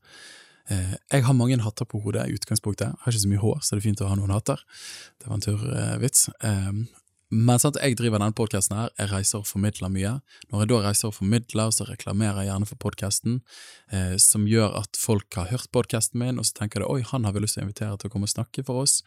Eh, 0.71 0.95
jeg 1.11 1.25
har 1.27 1.35
mange 1.37 1.59
hatter 1.63 1.89
på 1.89 2.01
hodet 2.05 2.29
i 2.29 2.37
utgangspunktet. 2.37 2.93
Jeg 2.93 3.05
har 3.05 3.15
ikke 3.15 3.25
så 3.25 3.31
mye 3.33 3.43
hår, 3.43 3.61
så 3.61 3.75
det 3.75 3.83
er 3.83 3.89
fint 3.89 4.03
å 4.05 4.11
ha 4.11 4.19
noen 4.19 4.35
hatter. 4.35 4.63
Det 5.19 5.29
var 5.31 5.39
en 5.39 5.45
turvits. 5.45 6.29
Ehm, 6.47 6.85
men 7.33 7.61
sant, 7.63 7.79
jeg 7.81 7.97
driver 7.97 8.21
denne 8.21 8.37
podkasten 8.37 8.77
her, 8.77 8.93
jeg 9.01 9.11
reiser 9.11 9.41
og 9.41 9.49
formidler 9.49 9.91
mye. 9.93 10.15
Når 10.53 10.63
jeg 10.63 10.71
da 10.71 10.81
reiser 10.85 11.09
og 11.09 11.17
formidler, 11.17 11.73
så 11.73 11.87
reklamerer 11.89 12.43
jeg 12.43 12.53
gjerne 12.53 12.69
for 12.69 12.83
podkasten, 12.85 13.41
eh, 13.91 14.17
som 14.21 14.47
gjør 14.47 14.77
at 14.83 15.01
folk 15.01 15.41
har 15.41 15.51
hørt 15.51 15.73
podkasten 15.73 16.21
min, 16.21 16.39
og 16.39 16.47
så 16.47 16.61
tenker 16.61 16.85
de 16.85 16.91
oi, 16.93 17.01
han 17.09 17.25
har 17.25 17.35
vi 17.35 17.43
lyst 17.43 17.57
til 17.59 17.65
å 17.65 17.69
invitere 17.71 17.97
til 17.99 18.13
å 18.13 18.15
komme 18.15 18.29
og 18.29 18.35
snakke 18.37 18.67
for 18.69 18.85
oss. 18.85 19.01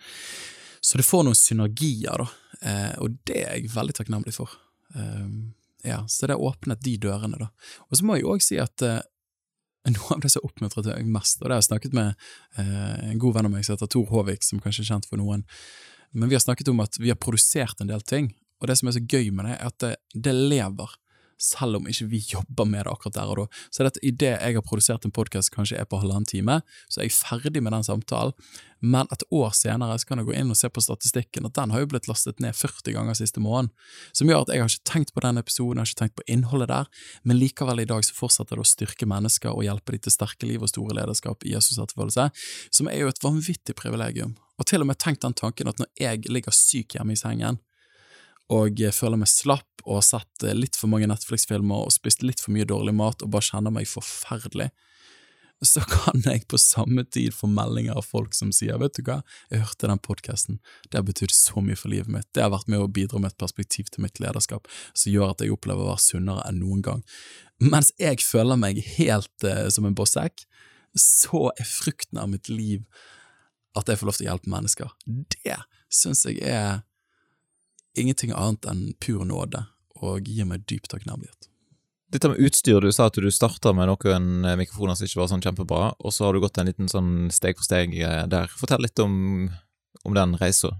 Så 0.85 0.99
det 0.99 1.07
får 1.07 1.23
noen 1.25 1.37
synergier, 1.37 2.21
da, 2.21 2.27
eh, 2.61 2.91
og 3.01 3.15
det 3.25 3.39
er 3.41 3.55
jeg 3.57 3.71
veldig 3.73 3.95
takknemlig 3.97 4.35
for. 4.35 4.51
Um, 4.93 5.55
ja, 5.81 6.03
så 6.07 6.29
det 6.29 6.37
åpnet 6.37 6.83
de 6.85 6.93
dørene, 7.01 7.39
da. 7.41 7.47
Og 7.89 7.97
så 7.97 8.05
må 8.05 8.19
jeg 8.19 8.27
òg 8.29 8.43
si 8.45 8.59
at 8.61 8.85
eh, 8.85 9.01
noe 9.95 10.13
av 10.13 10.21
det 10.21 10.29
som 10.33 10.45
oppmuntret 10.45 10.91
meg 10.91 11.09
mest, 11.17 11.41
og 11.41 11.47
det 11.47 11.55
har 11.55 11.63
jeg 11.63 11.69
snakket 11.71 11.97
med 11.97 12.13
eh, 12.61 13.09
en 13.09 13.21
god 13.21 13.39
venn 13.39 13.49
av 13.49 13.55
meg 13.55 13.65
som 13.65 13.73
heter 13.73 13.89
Tor 13.95 14.05
Håvik, 14.13 14.45
som 14.45 14.61
kanskje 14.61 14.85
er 14.85 14.91
kjent 14.91 15.09
for 15.09 15.21
noen, 15.21 15.41
men 16.13 16.29
vi 16.29 16.37
har 16.37 16.45
snakket 16.45 16.69
om 16.69 16.85
at 16.85 17.01
vi 17.01 17.09
har 17.09 17.17
produsert 17.21 17.81
en 17.81 17.89
del 17.89 18.05
ting, 18.05 18.29
og 18.61 18.69
det 18.69 18.77
som 18.77 18.89
er 18.89 18.97
så 18.99 19.01
gøy 19.01 19.33
med 19.33 19.49
det, 19.49 19.57
er 19.57 19.73
at 19.73 19.79
det, 19.81 19.91
det 20.27 20.37
lever 20.37 20.93
selv 21.41 21.79
om 21.79 21.89
ikke 21.89 22.07
vi 22.11 22.21
jobber 22.29 22.67
med 22.69 22.85
det 22.85 22.93
akkurat 22.93 23.17
der 23.17 23.31
og 23.31 23.39
da. 23.41 23.63
Så 23.69 23.83
det 23.83 23.95
at 23.95 23.99
idet 24.03 24.35
jeg 24.35 24.57
har 24.57 24.65
produsert 24.65 25.05
en 25.05 25.13
podkast 25.15 25.51
kanskje 25.53 25.79
er 25.79 25.89
på 25.89 25.99
halvannen 26.01 26.27
time, 26.29 26.61
så 26.89 27.01
er 27.01 27.09
jeg 27.09 27.17
ferdig 27.17 27.63
med 27.63 27.75
den 27.75 27.85
samtalen, 27.85 28.35
men 28.85 29.07
et 29.11 29.23
år 29.33 29.53
senere 29.57 29.97
så 29.97 30.07
kan 30.07 30.19
jeg 30.21 30.27
gå 30.27 30.35
inn 30.37 30.51
og 30.53 30.57
se 30.59 30.69
på 30.69 30.83
statistikken 30.83 31.47
at 31.47 31.55
den 31.57 31.71
har 31.73 31.81
jo 31.81 31.89
blitt 31.89 32.09
lastet 32.09 32.41
ned 32.43 32.55
40 32.57 32.93
ganger 32.93 33.17
siste 33.17 33.41
måned, 33.41 33.71
som 34.13 34.29
gjør 34.29 34.45
at 34.45 34.53
jeg 34.53 34.63
har 34.63 34.71
ikke 34.71 34.91
tenkt 34.91 35.13
på 35.15 35.23
den 35.25 35.41
episoden, 35.41 35.79
jeg 35.79 35.85
har 35.85 35.91
ikke 35.91 36.01
tenkt 36.03 36.17
på 36.19 36.27
innholdet 36.35 36.69
der, 36.71 36.89
men 37.23 37.39
likevel 37.41 37.81
i 37.81 37.87
dag 37.89 38.05
så 38.05 38.17
fortsetter 38.17 38.59
det 38.59 38.65
å 38.65 38.69
styrke 38.69 39.09
mennesker 39.09 39.53
og 39.53 39.65
hjelpe 39.65 39.95
dem 39.95 40.05
til 40.05 40.15
sterke 40.15 40.49
liv 40.49 40.63
og 40.63 40.71
store 40.71 40.99
lederskap 40.99 41.45
i 41.45 41.55
Jesus' 41.55 41.79
etterfølgelse, 41.81 42.29
som 42.69 42.91
er 42.91 43.01
jo 43.01 43.11
et 43.11 43.23
vanvittig 43.25 43.77
privilegium. 43.79 44.35
Og 44.59 44.69
til 44.69 44.83
og 44.83 44.91
med 44.91 44.99
tenkt 45.01 45.25
den 45.25 45.35
tanken 45.35 45.71
at 45.71 45.81
når 45.81 45.89
jeg 45.99 46.27
ligger 46.29 46.53
syk 46.55 46.95
hjemme 46.95 47.15
i 47.15 47.19
sengen, 47.19 47.59
og 48.53 48.81
føler 48.93 49.17
meg 49.17 49.31
slapp 49.31 49.85
og 49.85 49.99
har 49.99 50.05
sett 50.05 50.45
eh, 50.45 50.57
litt 50.57 50.77
for 50.77 50.91
mange 50.91 51.09
Netflix-filmer 51.09 51.85
og 51.85 51.93
spist 51.93 52.25
litt 52.25 52.41
for 52.41 52.53
mye 52.53 52.67
dårlig 52.67 52.93
mat 52.97 53.23
og 53.25 53.31
bare 53.33 53.47
kjenner 53.47 53.73
meg 53.73 53.89
forferdelig, 53.89 54.69
så 55.65 55.81
kan 55.89 56.21
jeg 56.25 56.45
på 56.51 56.59
samme 56.61 57.05
tid 57.09 57.33
få 57.33 57.47
meldinger 57.49 57.97
av 57.97 58.05
folk 58.05 58.35
som 58.37 58.51
sier 58.53 58.77
vet 58.81 58.97
du 58.97 59.05
hva, 59.07 59.21
jeg 59.49 59.63
hørte 59.63 59.89
den 59.89 60.01
podkasten, 60.03 60.59
det 60.89 60.99
har 60.99 61.07
betydd 61.07 61.33
så 61.33 61.63
mye 61.63 61.79
for 61.79 61.93
livet 61.93 62.11
mitt, 62.11 62.27
det 62.35 62.43
har 62.45 62.53
vært 62.53 62.69
med 62.71 62.83
å 62.83 62.91
bidra 62.91 63.21
med 63.21 63.33
et 63.33 63.41
perspektiv 63.41 63.89
til 63.91 64.05
mitt 64.05 64.21
lederskap 64.23 64.69
som 64.93 65.13
gjør 65.13 65.33
at 65.33 65.45
jeg 65.45 65.55
opplever 65.55 65.85
å 65.85 65.93
være 65.93 66.05
sunnere 66.05 66.45
enn 66.49 66.61
noen 66.61 66.83
gang. 66.85 67.05
Mens 67.63 67.93
jeg 68.01 68.21
føler 68.25 68.59
meg 68.59 68.81
helt 68.97 69.47
uh, 69.47 69.67
som 69.71 69.87
en 69.87 69.95
bossekk, 69.95 70.43
så 70.95 71.49
er 71.55 71.67
frukten 71.67 72.19
av 72.19 72.29
mitt 72.31 72.49
liv 72.51 72.83
at 73.75 73.89
jeg 73.89 73.99
får 73.99 74.07
lov 74.07 74.17
til 74.17 74.27
å 74.27 74.29
hjelpe 74.29 74.51
mennesker. 74.51 74.91
Det 75.05 75.57
syns 75.91 76.23
jeg 76.27 76.43
er 76.47 76.83
ingenting 77.99 78.33
annet 78.35 78.67
enn 78.69 78.87
pur 79.01 79.25
nåde, 79.27 79.65
og 80.01 80.29
gir 80.29 80.47
meg 80.49 80.65
dyp 80.69 80.89
takknemlighet. 80.91 81.49
Dette 82.13 82.29
med 82.29 82.39
utstyr, 82.47 82.79
du 82.79 82.93
sa 82.93 83.09
at 83.09 83.17
du 83.19 83.27
starta 83.33 83.73
med 83.75 83.89
noen 83.89 84.45
eh, 84.45 84.57
mikrofoner 84.59 84.95
som 84.95 85.07
ikke 85.07 85.19
var 85.19 85.31
sånn 85.31 85.43
kjempebra, 85.43 85.95
og 85.99 86.13
så 86.13 86.27
har 86.27 86.35
du 86.35 86.43
gått 86.43 86.59
en 86.61 86.69
liten 86.69 86.91
sånn 86.91 87.31
steg 87.33 87.57
for 87.57 87.67
steg 87.67 87.95
eh, 87.97 88.23
der. 88.31 88.51
Fortell 88.61 88.85
litt 88.85 89.01
om, 89.03 89.49
om 90.05 90.15
den 90.15 90.37
reisa. 90.39 90.75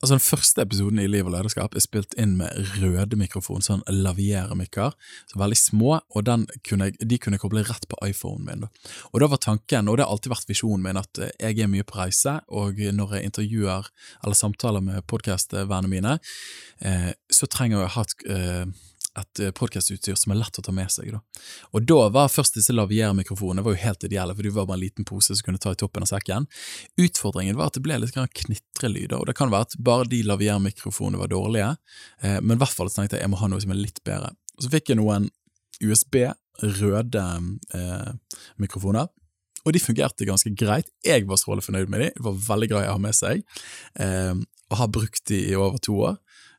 Altså 0.00 0.14
Den 0.14 0.24
første 0.24 0.62
episoden 0.62 1.00
i 1.02 1.08
Liv 1.10 1.26
og 1.28 1.34
lederskap 1.34 1.74
er 1.74 1.84
spilt 1.84 2.16
inn 2.20 2.36
med 2.40 2.52
røde 2.80 3.18
mikrofon, 3.18 3.64
sånn 3.64 3.84
lavieremikker. 3.90 4.94
Så 5.32 5.40
veldig 5.40 5.58
små, 5.60 5.98
og 6.14 6.30
kunne, 6.66 6.90
de 6.96 7.20
kunne 7.22 7.40
koble 7.42 7.64
rett 7.66 7.88
på 7.90 8.00
iPhonen 8.06 8.46
min. 8.46 8.66
Da. 8.66 8.92
Og 9.12 9.22
da 9.22 9.30
var 9.32 9.42
tanken, 9.42 9.88
og 9.88 9.98
det 9.98 10.06
har 10.06 10.14
alltid 10.14 10.34
vært 10.34 10.50
visjonen 10.52 10.84
min, 10.86 11.00
at 11.00 11.22
eh, 11.22 11.34
jeg 11.42 11.62
er 11.64 11.72
mye 11.72 11.86
på 11.86 11.98
reise, 12.00 12.38
og 12.48 12.80
når 12.80 13.16
jeg 13.16 13.30
intervjuer 13.30 13.90
eller 14.22 14.38
samtaler 14.38 14.84
med 14.84 15.06
podkastvennene 15.10 15.92
mine, 15.92 16.18
eh, 16.84 17.12
så 17.32 17.48
trenger 17.50 17.80
jeg 17.80 17.88
å 17.88 17.94
ha 17.96 18.06
et 18.06 18.28
eh, 18.36 18.84
et 19.20 19.40
eh, 19.40 19.52
podkastutstyr 19.56 20.16
som 20.18 20.32
er 20.32 20.40
lett 20.40 20.58
å 20.60 20.64
ta 20.64 20.74
med 20.74 20.92
seg. 20.92 21.10
Da. 21.14 21.20
Og 21.76 21.86
da 21.88 22.06
var 22.14 22.32
først 22.32 22.58
disse 22.58 22.74
laviermikrofonene 22.74 23.64
var 23.64 23.76
jo 23.76 23.82
helt 23.82 24.06
ideelle, 24.08 24.36
for 24.36 24.46
du 24.46 24.52
var 24.54 24.68
bare 24.68 24.80
en 24.80 24.84
liten 24.84 25.08
pose 25.08 25.34
som 25.34 25.46
kunne 25.46 25.60
ta 25.62 25.72
i 25.74 25.80
toppen 25.80 26.06
av 26.06 26.10
sekken. 26.10 26.48
Utfordringen 27.00 27.58
var 27.58 27.70
at 27.70 27.78
det 27.78 27.84
ble 27.86 27.98
litt 28.02 28.16
knitrelyder, 28.16 29.18
og 29.18 29.28
det 29.30 29.36
kan 29.38 29.52
være 29.52 29.70
at 29.70 29.78
bare 29.88 30.08
de 30.12 30.22
laviermikrofonene 30.26 31.20
var 31.22 31.32
dårlige, 31.32 31.74
eh, 32.22 32.40
men 32.42 32.56
i 32.56 32.62
hvert 32.62 32.76
fall 32.76 32.92
tenkte 32.92 33.18
jeg 33.18 33.26
jeg 33.26 33.32
må 33.32 33.40
ha 33.40 33.50
noe 33.50 33.62
som 33.62 33.74
er 33.74 33.82
litt 33.82 34.02
bedre. 34.06 34.34
Så 34.60 34.72
fikk 34.72 34.92
jeg 34.92 35.00
noen 35.00 35.30
USB, 35.84 36.22
røde 36.80 37.24
eh, 37.76 38.42
mikrofoner. 38.62 39.08
Og 39.66 39.74
de 39.74 39.82
fungerte 39.82 40.28
ganske 40.28 40.52
greit. 40.54 40.88
Jeg 41.04 41.26
var 41.26 41.40
strålende 41.40 41.66
fornøyd 41.66 41.90
med 41.90 42.04
de, 42.04 42.12
det 42.14 42.24
var 42.24 42.36
veldig 42.46 42.68
greit 42.70 42.88
å 42.88 42.94
ha 42.94 43.02
med 43.02 43.16
seg, 43.18 43.42
eh, 44.00 44.34
og 44.70 44.78
har 44.80 44.92
brukt 44.94 45.24
de 45.30 45.40
i 45.50 45.58
over 45.58 45.82
to 45.82 45.98
år. 46.08 46.16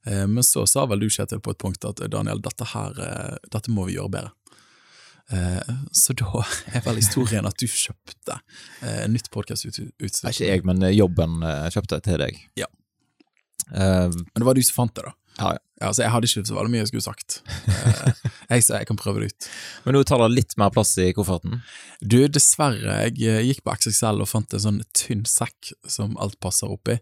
Eh, 0.07 0.27
men 0.27 0.43
så 0.43 0.67
sa 0.67 0.85
vel 0.85 1.03
du, 1.03 1.09
Kjetil, 1.11 1.41
på 1.43 1.53
et 1.53 1.61
punkt 1.61 1.85
at 1.87 2.01
Daniel, 2.11 2.41
dette 2.43 2.69
her, 2.73 2.99
eh, 3.03 3.35
dette 3.51 3.73
må 3.73 3.87
vi 3.89 3.97
gjøre 3.97 4.13
bedre. 4.13 4.33
Eh, 5.27 5.75
så 5.91 6.15
da 6.15 6.43
er 6.77 6.83
vel 6.85 7.01
historien 7.01 7.47
at 7.49 7.59
du 7.59 7.67
kjøpte 7.67 8.39
nytt 9.11 9.31
podkastutstyr. 9.33 9.91
Ikke 9.99 10.33
jeg, 10.47 10.65
men 10.67 10.83
jobben 10.95 11.41
kjøpte 11.73 12.01
til 12.05 12.21
deg. 12.23 12.43
Ja. 12.59 12.69
Men 13.67 14.37
det 14.37 14.45
var 14.47 14.55
du 14.55 14.63
som 14.63 14.83
fant 14.83 14.93
det, 14.95 15.09
da. 15.09 15.17
Ja, 15.37 15.49
ja. 15.53 15.63
Altså, 15.85 16.01
jeg 16.01 16.09
hadde 16.09 16.25
ikke 16.25 16.41
så 16.49 16.55
veldig 16.55 16.71
mye 16.73 16.79
jeg 16.79 16.89
skulle 16.89 17.05
sagt. 17.05 17.35
jeg 18.49 18.63
sa 18.65 18.79
jeg 18.79 18.87
kan 18.89 18.97
prøve 18.97 19.21
det 19.21 19.27
ut. 19.29 19.49
Men 19.85 19.93
nå 19.93 19.99
tar 20.07 20.23
det 20.23 20.31
litt 20.31 20.55
mer 20.57 20.71
plass 20.73 20.95
i 21.03 21.11
kofferten? 21.13 21.59
Du, 22.01 22.17
dessverre. 22.31 22.95
Jeg 23.11 23.43
gikk 23.45 23.59
på 23.67 23.75
XXL 23.75 24.23
og 24.23 24.31
fant 24.31 24.55
en 24.57 24.63
sånn 24.63 24.79
tynn 24.97 25.27
sekk 25.29 25.75
som 25.85 26.15
alt 26.23 26.39
passer 26.41 26.71
oppi. 26.73 26.97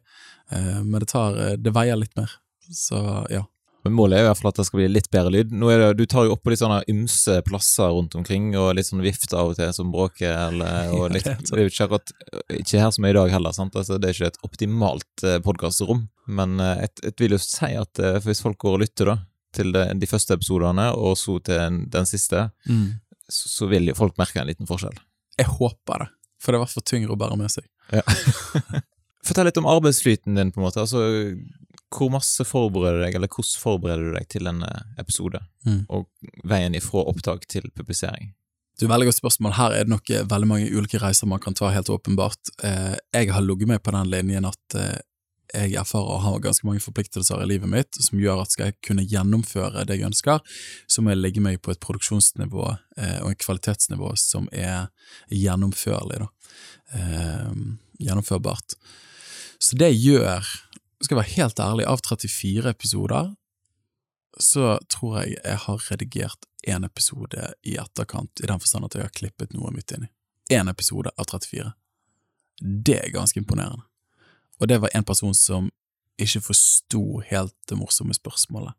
Men 0.52 0.98
det, 0.98 1.08
tar, 1.14 1.40
det 1.56 1.72
veier 1.78 2.02
litt 2.02 2.18
mer. 2.20 2.34
Så 2.74 3.02
ja. 3.30 3.44
Men 3.86 3.94
Målet 3.94 4.18
er 4.18 4.24
jo 4.24 4.26
i 4.26 4.30
hvert 4.32 4.40
fall 4.42 4.50
at 4.50 4.58
det 4.58 4.64
skal 4.66 4.80
bli 4.80 4.88
litt 4.90 5.08
bedre 5.14 5.32
lyd. 5.36 5.52
Nå 5.54 5.68
er 5.70 5.82
det, 5.84 5.90
Du 6.00 6.08
tar 6.10 6.26
jo 6.26 6.34
opp 6.34 6.42
på 6.42 6.50
litt 6.50 6.62
sånne 6.64 6.80
ymse 6.90 7.36
plasser 7.46 7.92
rundt 7.94 8.16
omkring, 8.18 8.48
og 8.58 8.72
litt 8.74 8.88
sånn 8.88 9.04
vift 9.06 9.30
av 9.38 9.52
og 9.52 9.60
til 9.60 9.70
som 9.78 9.92
bråker. 9.94 10.34
Eller, 10.48 10.90
og 10.98 11.14
litt, 11.14 11.28
det 11.30 11.54
er 11.54 11.68
jo 11.68 11.70
ikke 11.70 11.86
akkurat 11.86 12.14
ikke 12.58 12.82
her 12.82 12.96
som 12.96 13.06
er 13.06 13.14
i 13.14 13.20
dag 13.20 13.36
heller. 13.36 13.54
sant? 13.54 13.78
Altså, 13.78 14.00
det 14.02 14.10
er 14.10 14.18
ikke 14.18 14.32
et 14.34 14.42
optimalt 14.48 15.26
eh, 15.28 15.38
podkastrom. 15.46 16.08
Men 16.26 16.58
jeg, 16.58 16.90
eh, 17.06 17.14
vil 17.22 17.38
jo 17.38 17.42
si 17.44 17.70
at 17.78 18.02
For 18.02 18.26
hvis 18.26 18.42
folk 18.42 18.58
går 18.64 18.80
og 18.80 18.82
lytter 18.88 19.12
da, 19.12 19.18
til 19.56 19.70
de, 19.76 19.86
de 20.02 20.10
første 20.10 20.34
episodene, 20.34 20.88
og 20.98 21.14
så 21.22 21.38
til 21.46 21.80
den 21.94 22.10
siste, 22.10 22.48
mm. 22.66 22.88
så, 23.30 23.52
så, 23.54 23.70
vil 23.72 23.92
jo 23.92 23.98
folk 23.98 24.18
merke 24.18 24.42
en 24.42 24.50
liten 24.50 24.70
forskjell. 24.70 24.98
Jeg 25.38 25.52
håper 25.60 26.06
det, 26.06 26.10
for 26.42 26.56
det 26.56 26.64
er 26.64 26.74
for 26.74 26.90
tyngre 26.90 27.14
å 27.14 27.20
bære 27.20 27.38
med 27.40 27.54
seg. 27.54 27.70
Ja. 27.94 28.02
Fortell 29.26 29.50
litt 29.50 29.62
om 29.62 29.70
arbeidsflyten 29.70 30.38
din, 30.38 30.52
på 30.54 30.62
en 30.62 30.68
måte. 30.68 30.84
Altså, 30.84 31.06
hvor 31.96 32.12
masse 32.14 32.46
forbereder 32.48 33.00
du 33.00 33.06
deg, 33.06 33.18
eller 33.18 33.32
hvordan 33.32 33.62
forbereder 33.62 34.10
du 34.10 34.18
deg 34.18 34.28
til 34.32 34.50
en 34.52 34.64
eh, 34.68 34.88
episode? 35.02 35.42
Mm. 35.68 35.84
Og 35.94 36.08
veien 36.48 36.78
ifra 36.78 37.06
opptak 37.10 37.48
til 37.52 37.70
publisering? 37.76 38.34
Er 38.82 38.92
veldig 38.92 39.08
godt 39.08 39.22
spørsmål. 39.22 39.56
Her 39.56 39.74
er 39.74 39.86
det 39.86 39.94
nok 39.94 40.12
eh, 40.12 40.26
veldig 40.28 40.50
mange 40.50 40.72
ulike 40.72 41.00
reiser 41.00 41.30
man 41.32 41.44
kan 41.44 41.56
ta, 41.56 41.72
helt 41.72 41.92
åpenbart. 41.92 42.52
Eh, 42.68 42.96
jeg 43.16 43.32
har 43.32 43.46
ligget 43.46 43.72
med 43.72 43.84
på 43.84 43.94
den 43.96 44.12
linjen 44.12 44.50
at 44.50 44.80
jeg 45.56 45.78
erfarer 45.80 46.10
å 46.12 46.24
ha 46.24 46.32
ganske 46.44 46.66
mange 46.68 46.82
forpliktelser 46.84 47.40
i 47.40 47.48
livet 47.48 47.70
mitt 47.72 47.96
som 48.02 48.20
gjør 48.20 48.42
at 48.42 48.52
skal 48.52 48.72
jeg 48.72 48.80
kunne 48.84 49.06
gjennomføre 49.08 49.86
det 49.88 50.00
jeg 50.00 50.10
ønsker, 50.10 50.42
så 50.90 51.04
må 51.04 51.14
jeg 51.14 51.22
legge 51.22 51.44
meg 51.46 51.62
på 51.64 51.72
et 51.72 51.80
produksjonsnivå 51.86 52.66
og 52.66 53.30
et 53.30 53.40
kvalitetsnivå 53.40 54.10
som 54.20 54.50
er 54.52 54.90
gjennomførlig. 55.32 56.26
Da. 56.26 56.98
gjennomførbart. 58.02 58.76
Så 59.62 59.78
det 59.80 59.94
gjør 59.94 60.44
skal 61.02 61.16
jeg 61.16 61.22
være 61.22 61.36
helt 61.36 61.60
ærlig, 61.60 61.88
av 61.90 62.04
34 62.06 62.70
episoder, 62.70 63.34
så 64.40 64.76
tror 64.92 65.22
jeg 65.22 65.38
jeg 65.38 65.62
har 65.66 65.88
redigert 65.92 66.48
én 66.68 66.86
episode 66.86 67.54
i 67.64 67.78
etterkant, 67.80 68.42
i 68.44 68.50
den 68.50 68.60
forstand 68.60 68.88
at 68.88 68.98
jeg 68.98 69.08
har 69.08 69.16
klippet 69.16 69.54
noe 69.56 69.72
midt 69.76 69.96
inni. 69.96 70.10
Én 70.52 70.70
episode 70.70 71.12
av 71.18 71.28
34. 71.32 71.72
Det 72.62 73.00
er 73.00 73.14
ganske 73.16 73.40
imponerende. 73.40 73.86
Og 74.60 74.70
det 74.72 74.80
var 74.84 74.94
en 74.96 75.08
person 75.08 75.36
som 75.36 75.70
ikke 76.22 76.42
forsto 76.48 77.04
helt 77.28 77.56
det 77.70 77.78
morsomme 77.80 78.16
spørsmålet. 78.16 78.76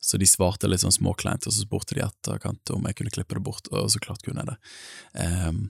Så 0.00 0.16
de 0.16 0.28
svarte 0.28 0.68
litt 0.68 0.80
sånn 0.80 0.96
småkleint, 0.96 1.44
og 1.44 1.52
så 1.52 1.66
spurte 1.66 1.96
de 1.96 2.04
etterkant 2.06 2.72
om 2.72 2.86
jeg 2.88 2.96
kunne 2.96 3.12
klippe 3.12 3.36
det 3.36 3.44
bort, 3.44 3.68
og 3.68 3.90
så 3.92 4.00
klart 4.00 4.24
kunne 4.24 4.44
jeg 4.44 4.54
det. 4.54 4.56
Um, 5.20 5.66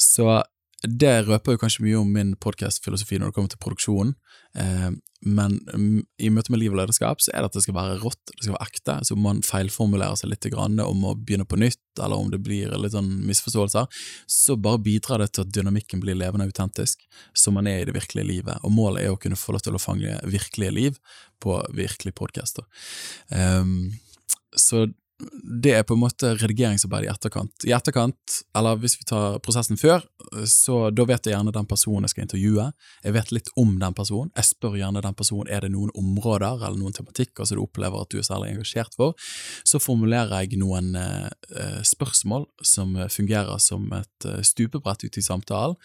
så 0.00 0.40
det 0.84 1.14
røper 1.24 1.54
jo 1.54 1.60
kanskje 1.62 1.84
mye 1.86 1.98
om 1.98 2.08
min 2.12 2.34
podkastfilosofi 2.42 3.18
når 3.18 3.30
det 3.30 3.36
kommer 3.36 3.52
til 3.52 3.60
produksjonen, 3.62 4.10
eh, 4.60 4.90
men 5.26 5.54
um, 5.72 6.02
i 6.20 6.28
møte 6.30 6.52
med 6.52 6.60
liv 6.60 6.74
og 6.74 6.78
lederskap 6.82 7.22
så 7.24 7.32
er 7.32 7.42
det 7.42 7.48
at 7.48 7.56
det 7.56 7.62
skal 7.64 7.76
være 7.78 7.96
rått, 8.02 8.20
det 8.28 8.44
skal 8.44 8.54
være 8.54 8.68
ekte, 8.68 8.96
så 9.08 9.16
om 9.16 9.22
man 9.24 9.40
feilformulerer 9.46 10.20
seg 10.20 10.30
litt 10.30 10.48
om 10.54 11.06
å 11.08 11.14
begynne 11.16 11.48
på 11.48 11.58
nytt, 11.58 11.80
eller 11.96 12.20
om 12.20 12.28
det 12.30 12.42
blir 12.44 12.76
litt 12.76 12.94
sånn 12.94 13.08
misforståelser, 13.26 13.88
så 14.28 14.58
bare 14.60 14.82
bidrar 14.84 15.24
det 15.24 15.32
til 15.32 15.46
at 15.46 15.54
dynamikken 15.56 16.04
blir 16.04 16.18
levende 16.18 16.46
og 16.46 16.52
autentisk, 16.52 17.08
som 17.32 17.56
man 17.56 17.66
er 17.70 17.80
i 17.80 17.88
det 17.88 17.96
virkelige 17.96 18.28
livet, 18.28 18.60
og 18.62 18.76
målet 18.76 19.06
er 19.06 19.16
å 19.16 19.20
kunne 19.20 19.40
få 19.40 19.56
lov 19.56 19.64
til 19.64 19.78
å 19.78 19.82
fange 19.82 20.20
virkelige 20.28 20.76
liv 20.76 21.00
på 21.42 21.56
virkelige 21.74 22.20
podcaster. 22.20 22.68
Um, 23.32 23.96
så 24.56 24.86
det 25.62 25.72
er 25.72 25.84
på 25.86 25.94
en 25.96 26.02
måte 26.02 26.34
redigeringsarbeid 26.36 27.06
i 27.06 27.08
etterkant. 27.08 27.64
I 27.64 27.72
etterkant, 27.72 28.34
eller 28.56 28.76
hvis 28.82 28.98
vi 29.00 29.06
tar 29.08 29.38
prosessen 29.44 29.78
før, 29.80 30.04
så 30.50 30.90
da 30.92 31.06
vet 31.08 31.24
jeg 31.24 31.32
gjerne 31.32 31.54
den 31.54 31.68
personen 31.70 32.04
jeg 32.04 32.12
skal 32.12 32.26
intervjue. 32.26 32.66
Jeg 33.06 33.16
vet 33.16 33.32
litt 33.32 33.48
om 33.56 33.72
den 33.80 33.96
personen. 33.96 34.32
Jeg 34.36 34.50
spør 34.50 34.76
gjerne 34.76 35.04
den 35.06 35.16
personen 35.16 35.48
er 35.48 35.64
det 35.64 35.72
noen 35.72 35.94
områder 35.96 36.60
eller 36.60 36.76
noen 36.76 36.96
tematikker 36.96 37.48
som 37.48 37.56
du 37.56 37.64
opplever 37.64 38.04
at 38.04 38.12
du 38.12 38.20
er 38.20 38.28
særlig 38.28 38.52
engasjert 38.52 38.98
for. 38.98 39.16
Så 39.64 39.80
formulerer 39.80 40.44
jeg 40.44 40.60
noen 40.60 40.92
eh, 41.00 41.80
spørsmål 41.86 42.44
som 42.60 42.92
fungerer 43.08 43.56
som 43.62 43.88
et 43.96 44.28
eh, 44.28 44.44
stupebrett 44.44 45.08
ut 45.08 45.16
i 45.16 45.24
samtalen, 45.24 45.80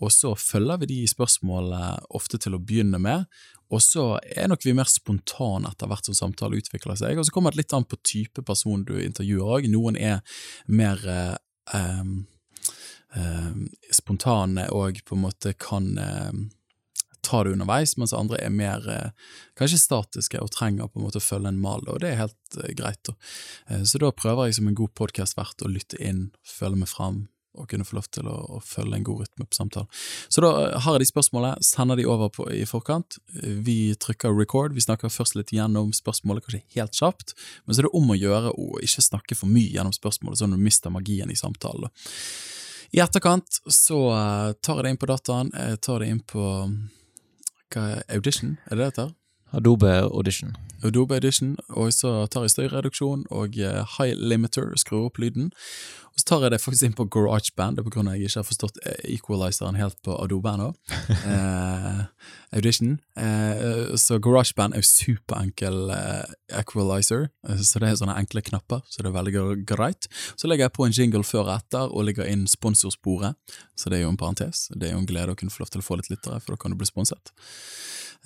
og 0.00 0.12
så 0.14 0.32
følger 0.38 0.80
vi 0.80 0.94
de 0.94 1.00
spørsmålene 1.10 1.98
ofte 2.16 2.40
til 2.40 2.56
å 2.56 2.62
begynne 2.62 2.96
med, 3.02 3.26
og 3.70 3.82
så 3.84 4.04
er 4.34 4.50
nok 4.50 4.64
vi 4.66 4.74
mer 4.74 4.88
spontane 4.90 5.70
etter 5.70 5.90
hvert 5.90 6.08
som 6.08 6.16
samtalen 6.18 6.58
utvikler 6.58 6.98
seg. 6.98 7.18
Og 7.18 7.26
så 7.26 7.34
kommer 7.34 7.54
det 7.54 7.62
litt 7.62 7.74
an 7.76 7.86
på 7.86 8.00
type 8.02 8.42
person 8.46 8.82
du 8.86 8.96
intervjuer 8.98 9.58
òg. 9.58 9.68
Noen 9.70 9.98
er 9.98 10.24
mer 10.66 11.02
eh, 11.06 11.36
eh, 11.78 13.52
spontane 13.94 14.66
og 14.74 14.98
på 15.06 15.18
en 15.18 15.22
måte 15.22 15.54
kan 15.54 15.92
eh, 16.02 16.40
ta 17.22 17.44
det 17.44 17.54
underveis, 17.54 17.96
mens 18.00 18.14
andre 18.16 18.40
er 18.42 18.52
mer 18.54 18.86
eh, 18.90 19.10
kanskje 19.58 19.80
statiske 19.82 20.40
og 20.42 20.52
trenger 20.54 20.88
på 20.88 21.00
en 21.00 21.06
måte 21.06 21.20
å 21.20 21.24
følge 21.24 21.52
en 21.52 21.60
mal, 21.62 21.84
og 21.86 22.00
det 22.02 22.12
er 22.12 22.22
helt 22.24 22.60
eh, 22.62 22.72
greit. 22.76 23.12
Eh, 23.68 23.84
så 23.84 24.00
da 24.02 24.12
prøver 24.16 24.48
jeg 24.48 24.60
som 24.60 24.70
en 24.70 24.78
god 24.78 24.94
podkastvert 24.98 25.64
å 25.64 25.70
lytte 25.70 26.00
inn, 26.02 26.30
føle 26.46 26.80
meg 26.80 26.90
fram, 26.90 27.28
og 27.58 27.66
kunne 27.70 27.86
få 27.86 27.96
lov 27.98 28.06
til 28.14 28.28
å, 28.30 28.36
å, 28.56 28.60
følge 28.62 28.98
en 28.98 29.06
god 29.06 29.24
rytme 29.24 29.46
på 29.48 29.56
samtalen. 29.56 29.88
Så 30.28 30.44
da 30.44 30.50
har 30.84 30.96
jeg 30.96 31.04
de 31.04 31.08
spørsmålene, 31.10 31.66
sender 31.66 31.98
de 31.98 32.06
over 32.10 32.30
på, 32.34 32.46
i 32.54 32.62
forkant. 32.68 33.18
Vi 33.66 33.94
trykker 34.00 34.34
record, 34.36 34.76
vi 34.76 34.84
snakker 34.84 35.12
først 35.12 35.36
litt 35.38 35.52
gjennom 35.54 35.90
spørsmålet, 35.96 36.46
kanskje 36.46 36.62
helt 36.76 36.96
kjapt, 36.96 37.34
men 37.64 37.74
så 37.74 37.82
er 37.82 37.88
det 37.88 37.94
om 37.98 38.14
å 38.14 38.18
gjøre 38.18 38.54
å 38.54 38.70
ikke 38.84 39.06
snakke 39.08 39.38
for 39.38 39.50
mye 39.50 39.72
gjennom 39.74 39.94
spørsmålet, 39.96 40.40
sånn 40.40 40.54
at 40.54 40.62
du 40.62 40.68
mister 40.70 40.94
magien 40.94 41.32
i 41.32 41.38
samtalen. 41.38 41.90
I 42.90 43.02
etterkant 43.04 43.60
så 43.70 44.00
uh, 44.10 44.50
tar 44.58 44.80
jeg 44.80 44.86
det 44.86 44.94
inn 44.94 45.02
på 45.02 45.10
dataen, 45.10 45.52
jeg 45.54 45.82
tar 45.86 46.02
det 46.02 46.10
inn 46.10 46.24
på 46.26 46.44
hva 47.70 47.86
er 47.86 48.00
Audition, 48.16 48.56
er 48.66 48.74
det 48.74 48.80
det 48.80 48.88
heter? 48.90 49.16
Adobe 49.54 49.90
Audition. 50.06 50.56
Adobe 50.82 51.14
Audition, 51.14 51.56
og 51.68 51.92
så 51.94 52.26
tar 52.30 52.46
jeg 52.46 52.54
støyreduksjon 52.54 53.24
og 53.34 53.58
uh, 53.58 53.82
high 53.96 54.14
limiter, 54.18 54.70
skrur 54.78 55.08
opp 55.08 55.18
lyden. 55.22 55.50
Tar 56.30 56.44
jeg 56.44 56.52
det 56.52 56.60
faktisk 56.62 56.86
inn 56.86 56.92
på 56.94 57.08
GarageBand, 57.10 57.80
det 57.80 57.82
er 57.82 57.96
av 57.98 58.06
at 58.06 58.14
jeg 58.14 58.28
ikke 58.28 58.38
har 58.38 58.46
forstått 58.46 58.76
eh, 58.86 58.98
equalizeren 59.16 59.74
helt 59.74 59.96
på 60.06 60.14
Adobe 60.14 60.52
ennå. 60.52 60.68
eh, 61.32 62.04
Audition. 62.54 62.92
Eh, 63.18 63.96
så 63.98 64.20
GarageBand 64.22 64.76
er 64.76 64.84
jo 64.84 64.86
superenkel 64.86 65.90
eh, 65.90 66.36
equalizer, 66.60 67.26
eh, 67.48 67.58
så 67.66 67.82
det 67.82 67.88
er 67.88 67.98
sånne 67.98 68.14
enkle 68.20 68.44
knapper, 68.46 68.84
så 68.86 69.02
det 69.02 69.10
er 69.10 69.16
veldig 69.16 69.66
greit. 69.66 70.06
Så 70.38 70.46
legger 70.46 70.68
jeg 70.68 70.76
på 70.76 70.86
en 70.86 70.94
jingle 70.94 71.26
før 71.26 71.48
og 71.48 71.52
etter, 71.56 71.90
og 71.90 72.06
legger 72.06 72.30
inn 72.30 72.46
sponsorsporet, 72.46 73.58
så 73.74 73.90
det 73.90 73.98
er 73.98 74.04
jo 74.04 74.14
en 74.14 74.20
parentes. 74.20 74.68
Det 74.70 74.86
er 74.86 74.94
jo 74.94 75.02
en 75.02 75.10
glede 75.10 75.34
å 75.34 75.40
kunne 75.40 75.50
få 75.50 75.64
lov 75.64 75.74
til 75.74 75.82
å 75.82 75.88
få 75.88 75.98
litt 75.98 76.12
lyttere, 76.14 76.38
for 76.44 76.54
da 76.54 76.62
kan 76.62 76.70
du 76.70 76.78
bli 76.78 76.86
sponset. 76.86 77.34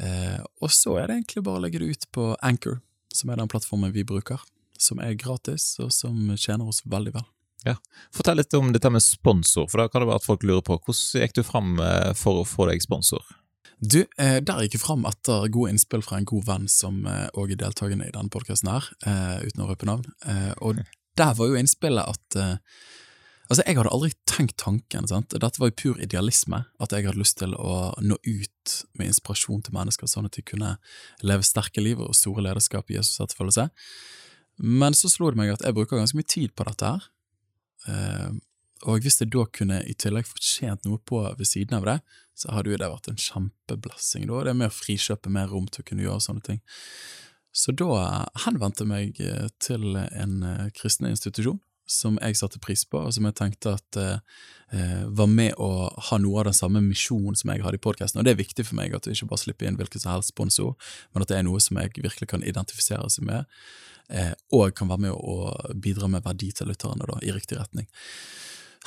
Eh, 0.05 0.43
og 0.61 0.75
så 0.77 0.99
er 1.01 1.09
det 1.09 1.23
egentlig 1.23 1.47
bare 1.49 1.63
å 1.63 1.65
legge 1.65 1.81
det 1.81 1.95
ut 1.97 2.11
på 2.13 2.35
Anchor, 2.45 2.83
som 3.17 3.33
er 3.33 3.41
den 3.41 3.49
plattformen 3.49 3.97
vi 3.97 4.05
bruker, 4.05 4.45
som 4.77 5.01
er 5.01 5.17
gratis, 5.17 5.79
og 5.81 5.89
som 5.95 6.35
tjener 6.37 6.69
oss 6.69 6.85
veldig 6.85 7.17
vel. 7.17 7.31
Ja. 7.65 7.79
Fortell 8.13 8.39
litt 8.41 8.55
om 8.59 8.73
dette 8.75 8.91
med 8.93 9.03
sponsor, 9.03 9.69
for 9.71 9.81
da 9.81 9.89
kan 9.89 10.05
det 10.05 10.11
være 10.11 10.21
at 10.21 10.27
folk 10.27 10.45
lurer 10.45 10.65
på 10.65 10.77
hvordan 10.77 11.25
gikk 11.25 11.39
du 11.39 11.43
fram 11.47 11.79
eh, 11.81 12.13
for 12.19 12.43
å 12.43 12.49
få 12.49 12.69
deg 12.71 12.85
sponsor? 12.85 13.25
Du, 13.81 14.05
eh, 14.21 14.39
der 14.45 14.65
gikk 14.65 14.77
jeg 14.79 14.85
fram 14.85 15.07
etter 15.09 15.49
gode 15.53 15.73
innspill 15.75 16.05
fra 16.05 16.21
en 16.21 16.29
god 16.29 16.45
venn 16.49 16.69
som 16.71 17.03
òg 17.09 17.55
er 17.55 17.61
deltakende 17.61 18.09
i 18.09 18.15
denne 18.15 18.33
podkasten 18.33 18.71
her, 18.71 18.91
eh, 19.09 19.47
uten 19.49 19.65
å 19.65 19.71
røpe 19.71 19.89
navn. 19.89 20.07
Eh, 20.29 20.53
og 20.61 20.85
der 21.21 21.33
var 21.39 21.51
jo 21.51 21.59
innspillet 21.61 22.15
at 22.15 22.41
eh, 22.41 22.61
Altså, 23.45 23.61
jeg 23.67 23.77
hadde 23.77 23.91
aldri 23.93 24.09
tenkt 24.25 24.55
tanken, 24.57 25.05
sant? 25.05 25.35
dette 25.37 25.61
var 25.61 25.69
jo 25.69 25.77
pur 25.77 25.99
idealisme, 26.01 26.63
at 26.81 26.95
jeg 26.97 27.05
hadde 27.05 27.21
lyst 27.21 27.37
til 27.43 27.53
å 27.61 27.93
nå 28.01 28.17
ut 28.17 28.77
med 28.97 29.11
inspirasjon 29.11 29.61
til 29.67 29.75
mennesker, 29.77 30.09
sånn 30.09 30.25
at 30.31 30.39
de 30.39 30.45
kunne 30.49 30.71
leve 31.21 31.45
sterke 31.45 31.85
liv 31.85 32.01
og 32.01 32.17
store 32.17 32.47
lederskap 32.47 32.89
i 32.89 32.97
Jesus' 32.97 33.21
etterfølgelse. 33.21 33.69
Men 34.65 34.97
så 34.97 35.11
slo 35.13 35.29
det 35.29 35.41
meg 35.43 35.53
at 35.53 35.65
jeg 35.67 35.77
bruker 35.77 36.01
ganske 36.01 36.17
mye 36.17 36.31
tid 36.31 36.55
på 36.57 36.65
dette 36.71 36.89
her, 36.89 37.05
eh, 37.05 37.14
og 38.85 39.05
hvis 39.05 39.21
jeg 39.21 39.31
da 39.33 39.45
kunne 39.49 39.81
i 39.89 39.95
tillegg 39.97 40.29
fått 40.29 40.45
tjent 40.45 40.85
noe 40.85 41.01
på 41.09 41.21
ved 41.39 41.49
siden 41.49 41.79
av 41.79 41.87
det, 41.89 41.99
så 42.37 42.53
hadde 42.53 42.73
jo 42.73 42.81
det 42.81 42.91
vært 42.91 43.11
en 43.13 43.21
kjempeblessing. 43.21 44.27
Da 44.29 44.43
det 44.45 44.53
er 44.53 44.59
med 44.61 44.73
å 44.73 44.75
frikjøpe 44.75 45.33
mer 45.33 45.53
rom 45.53 45.69
til 45.71 45.85
å 45.85 45.89
kunne 45.89 46.05
gjøre 46.05 46.25
sånne 46.25 46.45
ting. 46.49 46.61
Så 47.55 47.73
da 47.77 48.27
henvendte 48.45 48.83
jeg 48.83 48.91
meg 48.91 49.21
eh, 49.23 49.47
til 49.63 49.95
en 49.97 50.35
eh, 50.43 50.67
kristen 50.75 51.07
institusjon 51.07 51.61
som 51.87 52.17
jeg 52.23 52.39
satte 52.39 52.61
pris 52.63 52.85
på, 52.89 52.99
og 52.99 53.13
som 53.15 53.27
jeg 53.29 53.37
tenkte 53.39 53.75
at 53.77 53.99
eh, 54.01 54.19
eh, 54.73 55.03
var 55.07 55.29
med 55.31 55.55
å 55.61 55.91
ha 56.09 56.19
noe 56.21 56.41
av 56.41 56.49
den 56.49 56.57
samme 56.57 56.83
misjonen 56.85 57.37
som 57.39 57.53
jeg 57.53 57.65
hadde 57.65 57.79
i 57.79 57.85
podkasten. 57.85 58.21
Og 58.21 58.27
det 58.27 58.35
er 58.35 58.41
viktig 58.41 58.67
for 58.67 58.79
meg 58.79 58.97
at 58.97 59.05
du 59.05 59.13
ikke 59.13 59.29
bare 59.31 59.45
slipper 59.45 59.69
inn 59.69 59.79
hvilken 59.79 60.03
som 60.03 60.15
helst 60.15 60.33
sponsor, 60.33 60.75
men 61.13 61.25
at 61.25 61.31
det 61.31 61.39
er 61.39 61.47
noe 61.47 61.61
som 61.63 61.79
jeg 61.81 61.93
virkelig 61.99 62.31
kan 62.33 62.47
identifisere 62.47 63.11
seg 63.13 63.29
med, 63.29 63.45
eh, 63.45 63.94
og 64.53 64.75
kan 64.77 64.91
være 64.91 65.07
med 65.07 65.15
å 65.17 65.53
bidra 65.81 66.11
med 66.13 66.25
verdi 66.27 66.51
til 66.53 66.69
lytterne 66.69 67.07
da, 67.09 67.17
i 67.25 67.33
riktig 67.33 67.57
retning. 67.57 67.87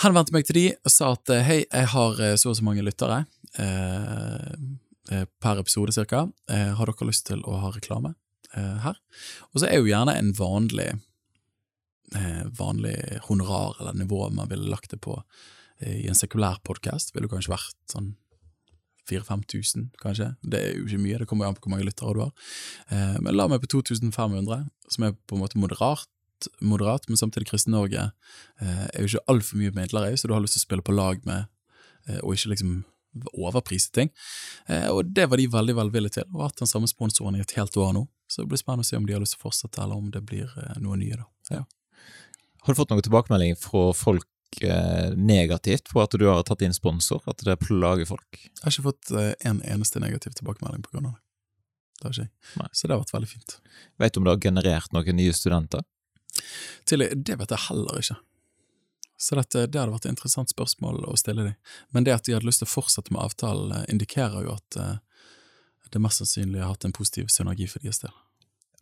Han 0.03 0.13
vendte 0.13 0.35
meg 0.35 0.45
til 0.45 0.59
de 0.59 0.65
og 0.75 0.93
sa 0.93 1.09
at 1.15 1.33
eh, 1.33 1.41
hei, 1.47 1.57
jeg 1.65 1.89
har 1.95 2.21
eh, 2.21 2.35
så 2.37 2.51
og 2.51 2.59
så 2.59 2.67
mange 2.67 2.85
lyttere 2.85 3.23
eh, 3.57 5.25
per 5.41 5.61
episode 5.63 5.95
cirka. 5.95 6.27
har 6.51 6.89
dere 6.91 7.07
lyst 7.07 7.25
til 7.29 7.41
å 7.47 7.57
ha 7.63 7.71
reklame 7.71 8.13
her? 8.53 8.97
Og 9.53 9.61
så 9.61 9.69
er 9.69 9.79
jo 9.79 9.87
gjerne 9.87 10.17
en 10.19 10.33
vanlig 10.35 10.89
eh, 12.15 12.45
vanlig 12.59 13.19
honorar 13.29 13.77
eller 13.79 13.93
nivå 13.93 14.29
man 14.29 14.49
ville 14.49 14.69
lagt 14.69 14.91
det 14.91 14.97
på 14.97 15.23
eh, 15.79 16.05
i 16.05 16.07
en 16.07 16.15
sekulær 16.15 16.59
podkast, 16.63 17.15
ville 17.15 17.27
det 17.27 17.33
kanskje 17.35 17.55
vært 17.55 17.77
sånn 17.91 18.13
4000-5000, 19.09 19.87
kanskje. 20.01 20.29
Det 20.43 20.59
er 20.59 20.75
jo 20.75 20.85
ikke 20.87 21.01
mye, 21.03 21.21
det 21.21 21.29
kommer 21.29 21.47
an 21.47 21.57
på 21.57 21.65
hvor 21.65 21.75
mange 21.75 21.87
lyttere 21.87 22.13
du 22.17 22.21
har. 22.25 22.51
Eh, 22.91 23.17
men 23.23 23.37
la 23.37 23.47
meg 23.51 23.63
på 23.63 23.71
2500, 23.77 24.67
som 24.93 25.07
er 25.07 25.15
på 25.27 25.37
en 25.37 25.43
måte 25.43 25.61
moderat, 25.61 26.09
moderat 26.61 27.07
men 27.09 27.17
samtidig 27.17 27.49
Kristen-Norge 27.49 28.09
eh, 28.61 28.83
er 28.93 29.01
jo 29.01 29.09
ikke 29.09 29.25
altfor 29.33 29.57
mye 29.57 29.73
midler 29.73 30.11
så 30.13 30.29
du 30.29 30.35
har 30.35 30.43
lyst 30.43 30.57
til 30.57 30.61
å 30.61 30.67
spille 30.67 30.85
på 30.85 30.95
lag 30.95 31.23
med, 31.25 31.49
eh, 32.07 32.19
og 32.21 32.35
ikke 32.35 32.53
liksom 32.53 32.77
overprise 33.33 33.91
ting. 33.93 34.11
Eh, 34.67 34.87
og 34.91 35.13
det 35.15 35.27
var 35.29 35.41
de 35.41 35.47
veldig 35.51 35.75
velvillige 35.79 36.19
til, 36.19 36.27
og 36.33 36.43
har 36.43 36.51
hatt 36.51 36.63
den 36.63 36.69
samme 36.69 36.89
sponsoren 36.89 37.37
i 37.37 37.43
et 37.43 37.55
helt 37.57 37.77
år 37.77 37.95
nå. 37.97 38.05
Så 38.27 38.43
det 38.43 38.51
blir 38.51 38.61
spennende 38.61 38.85
å 38.85 38.89
se 38.89 38.99
om 38.99 39.07
de 39.07 39.15
har 39.15 39.23
lyst 39.23 39.37
til 39.37 39.41
å 39.41 39.47
fortsette, 39.47 39.81
eller 39.83 39.99
om 39.99 40.11
det 40.13 40.23
blir 40.27 40.51
eh, 40.51 40.79
noe 40.83 40.99
nye, 40.99 41.19
da. 41.19 41.27
Ja. 41.59 41.63
Har 42.65 42.75
du 42.75 42.79
fått 42.81 42.91
noen 42.91 43.05
tilbakemelding 43.05 43.55
fra 43.61 43.89
folk 43.95 44.27
eh, 44.63 45.13
negativt 45.17 45.91
på 45.91 46.01
at 46.03 46.15
du 46.17 46.25
har 46.27 46.43
tatt 46.47 46.63
inn 46.65 46.75
sponsor, 46.75 47.23
at 47.29 47.43
det 47.45 47.57
plager 47.63 48.07
folk? 48.09 48.39
Jeg 48.41 48.63
har 48.63 48.73
ikke 48.73 48.87
fått 48.89 49.11
eh, 49.13 49.33
en 49.49 49.61
eneste 49.65 50.01
negativ 50.03 50.37
tilbakemelding 50.37 50.85
på 50.85 50.95
grunn 50.95 51.09
av 51.11 51.17
det. 51.17 51.23
Det 51.97 52.05
har 52.05 52.15
ikke 52.15 52.25
jeg. 52.27 52.33
Nei. 52.61 52.69
Så 52.71 52.87
det 52.87 52.93
har 52.93 53.03
vært 53.03 53.13
veldig 53.15 53.29
fint. 53.31 53.57
Vet 53.97 54.13
du 54.13 54.21
om 54.21 54.27
det 54.27 54.35
har 54.35 54.43
generert 54.47 54.93
noen 54.93 55.17
nye 55.17 55.33
studenter? 55.33 55.85
Til, 56.85 57.07
det 57.15 57.37
vet 57.39 57.53
jeg 57.53 57.65
heller 57.69 58.01
ikke. 58.01 58.19
Så 59.17 59.35
dette, 59.39 59.65
det 59.65 59.81
hadde 59.81 59.95
vært 59.95 60.05
et 60.05 60.13
interessant 60.13 60.51
spørsmål 60.53 61.01
å 61.09 61.15
stille 61.17 61.47
dem. 61.47 61.57
Men 61.89 62.05
det 62.05 62.13
at 62.13 62.27
de 62.27 62.35
hadde 62.37 62.45
lyst 62.45 62.61
til 62.61 62.69
å 62.69 62.75
fortsette 62.75 63.13
med 63.13 63.23
avtalen, 63.23 63.73
eh, 63.73 63.89
indikerer 63.93 64.45
jo 64.45 64.53
at 64.53 64.77
eh, 64.77 64.95
det 65.89 66.01
mest 66.03 66.21
sannsynlig 66.21 66.61
har 66.61 66.75
hatt 66.75 66.85
en 66.85 66.95
positiv 66.95 67.31
synergi 67.33 67.65
for 67.71 67.81
deres 67.81 68.03
del. 68.03 68.13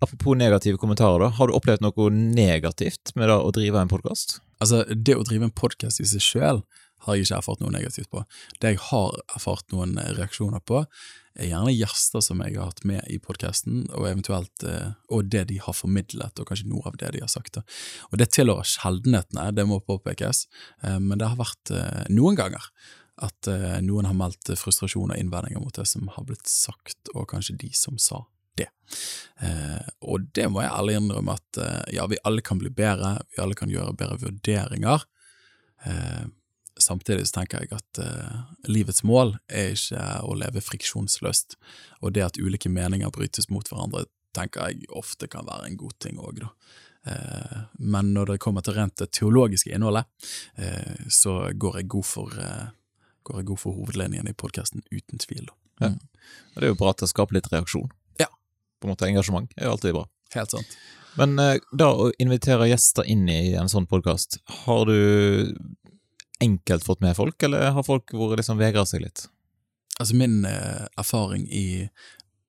Apropos 0.03 0.35
negative 0.35 0.77
kommentarer, 0.77 1.21
da. 1.23 1.29
Har 1.37 1.47
du 1.47 1.55
opplevd 1.55 1.83
noe 1.85 2.09
negativt 2.11 3.13
med 3.15 3.29
det 3.31 3.37
å 3.39 3.53
drive 3.55 3.79
en 3.79 3.91
podkast? 3.91 4.39
Altså, 4.59 4.83
det 4.91 5.15
å 5.15 5.23
drive 5.27 5.47
en 5.47 5.55
podkast 5.55 6.01
i 6.03 6.07
seg 6.09 6.23
sjøl 6.23 6.65
har 7.05 7.17
jeg 7.17 7.27
ikke 7.27 7.37
erfart 7.37 7.61
noe 7.61 7.73
negativt 7.73 8.09
på. 8.11 8.23
Det 8.59 8.73
jeg 8.73 8.81
har 8.89 9.15
erfart 9.35 9.71
noen 9.71 9.95
reaksjoner 10.17 10.63
på, 10.67 10.81
er 11.35 11.49
gjerne 11.49 11.73
gjester 11.75 12.23
som 12.23 12.41
jeg 12.43 12.55
har 12.55 12.71
hatt 12.71 12.83
med 12.87 13.07
i 13.11 13.19
podkasten, 13.21 13.85
og 13.93 14.07
eventuelt 14.09 14.65
eh, 14.67 14.93
og 15.11 15.31
det 15.31 15.45
de 15.51 15.59
har 15.61 15.75
formidlet, 15.75 16.39
og 16.39 16.49
kanskje 16.49 16.69
noe 16.71 16.85
av 16.89 16.99
det 16.99 17.11
de 17.15 17.23
har 17.23 17.31
sagt. 17.31 17.59
Og 18.09 18.19
det 18.19 18.31
tilhører 18.35 18.67
sjeldenhetene, 18.67 19.49
det 19.55 19.67
må 19.69 19.81
påpekes, 19.83 20.45
eh, 20.83 20.99
men 20.99 21.19
det 21.21 21.31
har 21.31 21.39
vært 21.39 21.75
eh, 21.75 22.05
noen 22.15 22.39
ganger 22.39 22.71
at 23.23 23.47
noen 23.79 24.09
har 24.09 24.15
meldt 24.19 24.49
frustrasjon 24.59 25.13
og 25.13 25.15
innvendinger 25.15 25.61
mot 25.63 25.77
det 25.77 25.85
som 25.87 26.09
har 26.11 26.25
blitt 26.27 26.49
sagt, 26.51 27.13
og 27.13 27.29
kanskje 27.31 27.53
de 27.61 27.69
som 27.71 27.95
sa 27.95 28.25
det. 28.59 28.69
Eh, 29.43 29.87
og 30.07 30.29
det 30.35 30.47
må 30.51 30.63
jeg 30.63 30.71
ærlig 30.71 30.95
innrømme 30.99 31.35
at 31.35 31.59
eh, 31.59 31.83
ja, 31.97 32.07
vi 32.07 32.19
alle 32.23 32.43
kan 32.45 32.61
bli 32.61 32.71
bedre, 32.71 33.17
vi 33.33 33.43
alle 33.43 33.57
kan 33.57 33.71
gjøre 33.71 33.95
bedre 33.97 34.19
vurderinger. 34.21 35.03
Eh, 35.85 36.25
samtidig 36.79 37.27
så 37.27 37.41
tenker 37.41 37.63
jeg 37.63 37.75
at 37.75 38.01
eh, 38.03 38.37
livets 38.71 39.03
mål 39.07 39.35
er 39.49 39.75
ikke 39.75 40.05
å 40.23 40.37
leve 40.39 40.63
friksjonsløst, 40.63 41.57
og 42.01 42.15
det 42.15 42.25
at 42.29 42.39
ulike 42.39 42.71
meninger 42.71 43.11
brytes 43.15 43.49
mot 43.51 43.67
hverandre, 43.71 44.05
tenker 44.35 44.67
jeg 44.67 44.89
ofte 44.91 45.29
kan 45.31 45.47
være 45.47 45.69
en 45.69 45.77
god 45.79 45.95
ting 46.03 46.17
òg, 46.19 46.41
da. 46.43 46.51
Eh, 47.11 47.59
men 47.79 48.13
når 48.15 48.33
det 48.33 48.41
kommer 48.43 48.65
til 48.65 48.75
rent 48.79 48.97
det 48.99 49.11
teologiske 49.15 49.71
innholdet, 49.71 50.07
eh, 50.59 51.05
så 51.11 51.51
går 51.53 51.81
jeg 51.81 51.91
god 51.95 52.07
for, 52.07 52.39
går 53.25 53.41
jeg 53.41 53.51
god 53.51 53.61
for 53.61 53.77
hovedlinjen 53.77 54.31
i 54.31 54.35
podkasten, 54.37 54.83
uten 54.91 55.21
tvil. 55.23 55.51
Ja. 55.83 55.91
Og 55.91 56.59
det 56.61 56.67
er 56.67 56.71
jo 56.71 56.79
bra 56.79 56.93
at 56.95 57.03
det 57.03 57.11
skaper 57.11 57.35
litt 57.35 57.51
reaksjon 57.51 57.91
på 58.85 58.91
en 58.91 58.95
måte 58.95 59.09
engasjement 59.09 59.51
er 59.57 59.67
jo 59.67 59.73
alltid 59.75 59.97
bra. 59.97 60.05
Helt 60.35 60.53
sant. 60.53 60.77
Men 61.19 61.39
eh, 61.39 61.57
da 61.71 61.89
å 61.95 62.09
invitere 62.21 62.69
gjester 62.69 63.07
inn 63.09 63.27
i 63.31 63.55
en 63.57 63.71
sånn 63.71 63.87
podkast, 63.89 64.39
har 64.65 64.85
du 64.89 65.55
enkelt 66.43 66.83
fått 66.85 67.01
med 67.01 67.15
folk, 67.17 67.39
eller 67.47 67.71
har 67.75 67.87
folk 67.87 68.13
vært 68.13 68.43
liksom 68.43 68.59
vegra 68.59 68.83
seg 68.87 69.05
litt? 69.05 69.25
Altså 69.95 70.17
Min 70.19 70.43
eh, 70.47 70.83
erfaring 70.99 71.47
i 71.47 71.87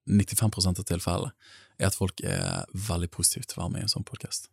95 0.07 0.59
av 0.75 0.85
tilfellene 0.87 1.33
er 1.79 1.91
at 1.91 1.99
folk 1.99 2.23
er 2.25 2.67
veldig 2.89 3.09
positive 3.13 3.47
til 3.47 3.61
å 3.61 3.65
være 3.65 3.75
med 3.75 3.85
i 3.85 3.87
en 3.87 3.93
sånn 3.93 4.07
podkast. 4.07 4.51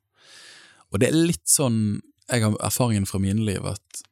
Og 0.91 1.02
det 1.02 1.10
er 1.10 1.17
litt 1.17 1.48
sånn 1.50 2.02
Jeg 2.30 2.43
har 2.43 2.54
erfaringen 2.63 3.06
fra 3.10 3.19
mine 3.19 3.43
liv 3.43 3.65
at 3.67 4.04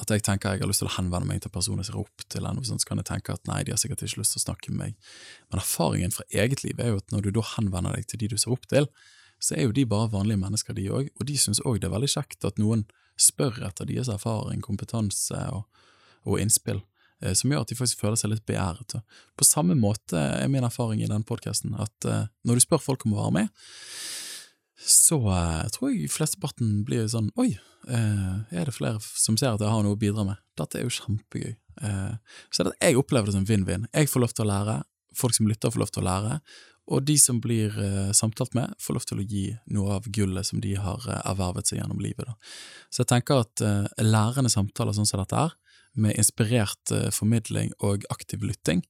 at 0.00 0.10
jeg 0.10 0.24
tenker 0.26 0.56
jeg 0.56 0.64
har 0.64 0.70
lyst 0.70 0.82
til 0.82 0.88
å 0.90 0.94
henvende 0.96 1.28
meg 1.28 1.42
til 1.44 1.52
personer 1.54 1.86
som 1.86 2.00
opp 2.00 2.24
til 2.32 2.46
en, 2.48 2.58
så 2.66 2.76
kan 2.88 2.98
jeg 2.98 3.08
tenke 3.12 3.34
at 3.36 3.44
nei, 3.46 3.60
de 3.66 3.74
har 3.74 3.78
sikkert 3.78 4.02
ikke 4.02 4.22
lyst 4.22 4.34
til 4.34 4.42
å 4.42 4.46
snakke 4.48 4.72
med 4.72 4.80
meg. 4.80 5.12
Men 5.52 5.62
erfaringen 5.62 6.14
fra 6.14 6.26
eget 6.34 6.64
liv 6.66 6.80
er 6.82 6.90
jo 6.90 7.02
at 7.02 7.14
når 7.14 7.26
du 7.26 7.30
da 7.36 7.44
henvender 7.54 7.94
deg 7.94 8.08
til 8.10 8.24
de 8.24 8.32
du 8.32 8.36
ser 8.40 8.56
opp 8.56 8.66
til, 8.70 8.88
så 9.38 9.54
er 9.54 9.68
jo 9.68 9.76
de 9.76 9.84
bare 9.86 10.10
vanlige 10.12 10.40
mennesker, 10.40 10.74
de 10.74 10.88
òg, 10.90 11.12
og 11.14 11.28
de 11.28 11.36
syns 11.38 11.62
òg 11.62 11.78
det 11.80 11.88
er 11.88 11.94
veldig 11.94 12.10
kjekt 12.10 12.46
at 12.48 12.58
noen 12.58 12.86
spør 13.20 13.60
etter 13.66 13.86
deres 13.86 14.10
erfaring, 14.10 14.62
kompetanse 14.64 15.38
og, 15.54 15.68
og 16.26 16.42
innspill, 16.42 16.80
eh, 17.22 17.34
som 17.36 17.52
gjør 17.52 17.62
at 17.62 17.70
de 17.70 17.78
faktisk 17.78 18.02
føler 18.02 18.18
seg 18.18 18.32
litt 18.32 18.46
beæret. 18.48 18.96
På 19.38 19.46
samme 19.46 19.76
måte 19.78 20.18
er 20.18 20.50
min 20.50 20.66
erfaring 20.66 21.04
i 21.04 21.10
den 21.10 21.26
podkasten 21.26 21.76
at 21.78 22.08
eh, 22.10 22.26
når 22.42 22.58
du 22.58 22.66
spør 22.66 22.82
folk 22.82 23.06
om 23.06 23.14
å 23.14 23.22
være 23.22 23.36
med, 23.38 23.64
så 24.80 25.20
uh, 25.22 25.62
tror 25.72 25.92
jeg 25.92 26.10
flesteparten 26.10 26.82
blir 26.86 27.06
sånn 27.10 27.30
Oi, 27.40 27.54
uh, 27.86 28.42
er 28.50 28.66
det 28.66 28.74
flere 28.74 28.98
som 29.02 29.38
ser 29.38 29.54
at 29.54 29.62
jeg 29.62 29.70
har 29.70 29.84
noe 29.86 29.94
å 29.94 30.00
bidra 30.00 30.26
med? 30.26 30.40
Dette 30.58 30.80
er 30.80 30.86
jo 30.86 30.94
kjempegøy. 30.96 31.54
Uh, 31.82 32.14
så 32.50 32.66
det, 32.66 32.74
jeg 32.82 32.98
opplever 32.98 33.30
det 33.30 33.36
som 33.36 33.46
vinn-vinn. 33.48 33.88
Jeg 33.94 34.10
får 34.10 34.24
lov 34.24 34.34
til 34.34 34.46
å 34.46 34.50
lære, 34.50 34.78
folk 35.18 35.36
som 35.36 35.50
lytter 35.50 35.74
får 35.74 35.84
lov 35.84 35.92
til 35.94 36.02
å 36.02 36.08
lære, 36.08 36.38
og 36.92 37.04
de 37.08 37.14
som 37.16 37.38
blir 37.40 37.72
samtalt 38.12 38.52
med, 38.52 38.74
får 38.76 38.92
lov 38.92 39.04
til 39.08 39.22
å 39.22 39.24
gi 39.24 39.44
noe 39.72 39.94
av 39.94 40.08
gullet 40.12 40.44
som 40.44 40.60
de 40.60 40.74
har 40.76 41.06
ervervet 41.22 41.70
seg 41.70 41.78
gjennom 41.78 42.02
livet. 42.04 42.28
Da. 42.28 42.34
Så 42.92 43.00
jeg 43.00 43.08
tenker 43.14 43.40
at 43.40 43.62
lærende 44.04 44.52
samtaler 44.52 44.92
sånn 44.92 45.08
som 45.08 45.22
dette 45.22 45.46
er, 45.46 45.54
med 45.96 46.20
inspirert 46.20 46.92
formidling 47.16 47.72
og 47.80 48.04
aktiv 48.12 48.44
lytting, 48.44 48.84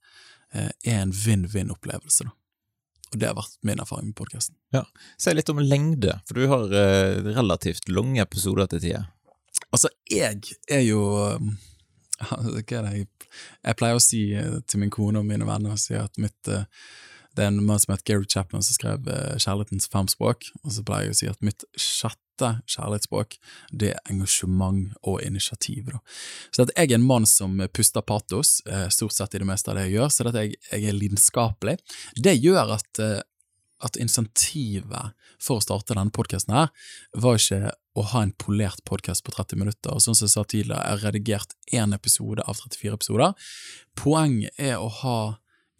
er 0.50 0.96
en 1.04 1.14
vinn-vinn-opplevelse. 1.14 2.26
da. 2.26 2.34
Og 3.14 3.20
det 3.22 3.30
har 3.30 3.36
vært 3.38 3.56
min 3.62 3.80
erfaring 3.82 4.10
med 4.10 4.18
podkasten. 4.18 4.56
Ja. 4.74 4.82
Si 5.20 5.32
litt 5.34 5.50
om 5.52 5.62
lengde, 5.62 6.18
for 6.26 6.40
du 6.40 6.48
har 6.50 6.74
eh, 6.74 7.20
relativt 7.36 7.88
lange 7.88 8.22
episoder 8.24 8.66
til 8.72 8.82
tider. 8.82 9.06
Altså, 9.70 9.90
jeg 10.10 10.42
er 10.70 10.82
jo 10.84 11.00
Hva 12.24 12.38
er 12.38 12.84
det 12.86 12.92
jeg 12.94 13.08
Jeg 13.64 13.76
pleier 13.78 13.98
å 13.98 14.02
si 14.02 14.26
eh, 14.38 14.58
til 14.66 14.82
min 14.82 14.92
kone 14.94 15.22
og 15.22 15.28
mine 15.28 15.46
venner 15.46 15.78
si 15.80 15.96
at 15.98 16.18
mitt 16.22 16.50
eh, 16.50 16.66
det 17.34 17.42
er 17.42 17.50
en 17.50 17.64
mann 17.66 17.80
som 17.82 17.90
heter 17.90 18.06
Gary 18.06 18.28
Chapman 18.30 18.62
som 18.62 18.76
skrev 18.76 19.08
uh, 19.10 19.34
'Kjærlighetens 19.34 19.88
fem 19.90 20.06
språk', 20.06 20.52
og 20.62 20.70
så 20.70 20.84
pleier 20.86 21.08
jeg 21.08 21.14
å 21.14 21.18
si 21.18 21.30
at 21.32 21.40
mitt 21.42 21.64
sjette 21.74 22.23
kjærlighetsspråk 22.42 23.36
det 23.72 23.92
er 23.94 24.10
engasjement 24.10 24.94
og 25.02 25.20
initiativ. 25.22 25.90
Da. 25.92 26.00
Så 26.54 26.66
jeg 26.70 26.90
er 26.90 26.96
en 26.98 27.06
mann 27.06 27.26
som 27.28 27.60
puster 27.72 28.02
patos, 28.02 28.58
uh, 28.70 28.88
stort 28.92 29.14
sett 29.16 29.34
i 29.34 29.42
det 29.42 29.48
meste 29.48 29.70
av 29.70 29.78
det 29.78 29.88
jeg 29.88 29.98
gjør, 29.98 30.10
så 30.10 30.26
jeg, 30.30 30.56
jeg 30.70 30.88
er 30.90 30.98
lidenskapelig. 30.98 31.78
Det 32.16 32.34
gjør 32.38 32.74
at, 32.78 33.02
uh, 33.02 33.20
at 33.84 34.00
insentivet 34.00 35.14
for 35.42 35.60
å 35.60 35.64
starte 35.64 35.94
denne 35.94 36.14
podkasten 36.14 36.56
her, 36.56 36.72
var 37.20 37.38
ikke 37.38 37.74
å 37.94 38.04
ha 38.10 38.24
en 38.24 38.34
polert 38.40 38.82
podkast 38.88 39.24
på 39.26 39.34
30 39.34 39.60
minutter. 39.60 39.94
Og 39.94 40.02
som 40.02 40.16
jeg 40.16 40.32
sa 40.32 40.42
tidligere, 40.42 40.82
jeg 40.82 40.98
har 40.98 41.06
redigert 41.06 41.56
én 41.72 41.94
episode 41.94 42.42
av 42.42 42.58
34 42.58 42.98
episoder. 42.98 43.50
Poenget 43.98 44.58
er 44.58 44.80
å 44.82 44.90
ha 45.02 45.18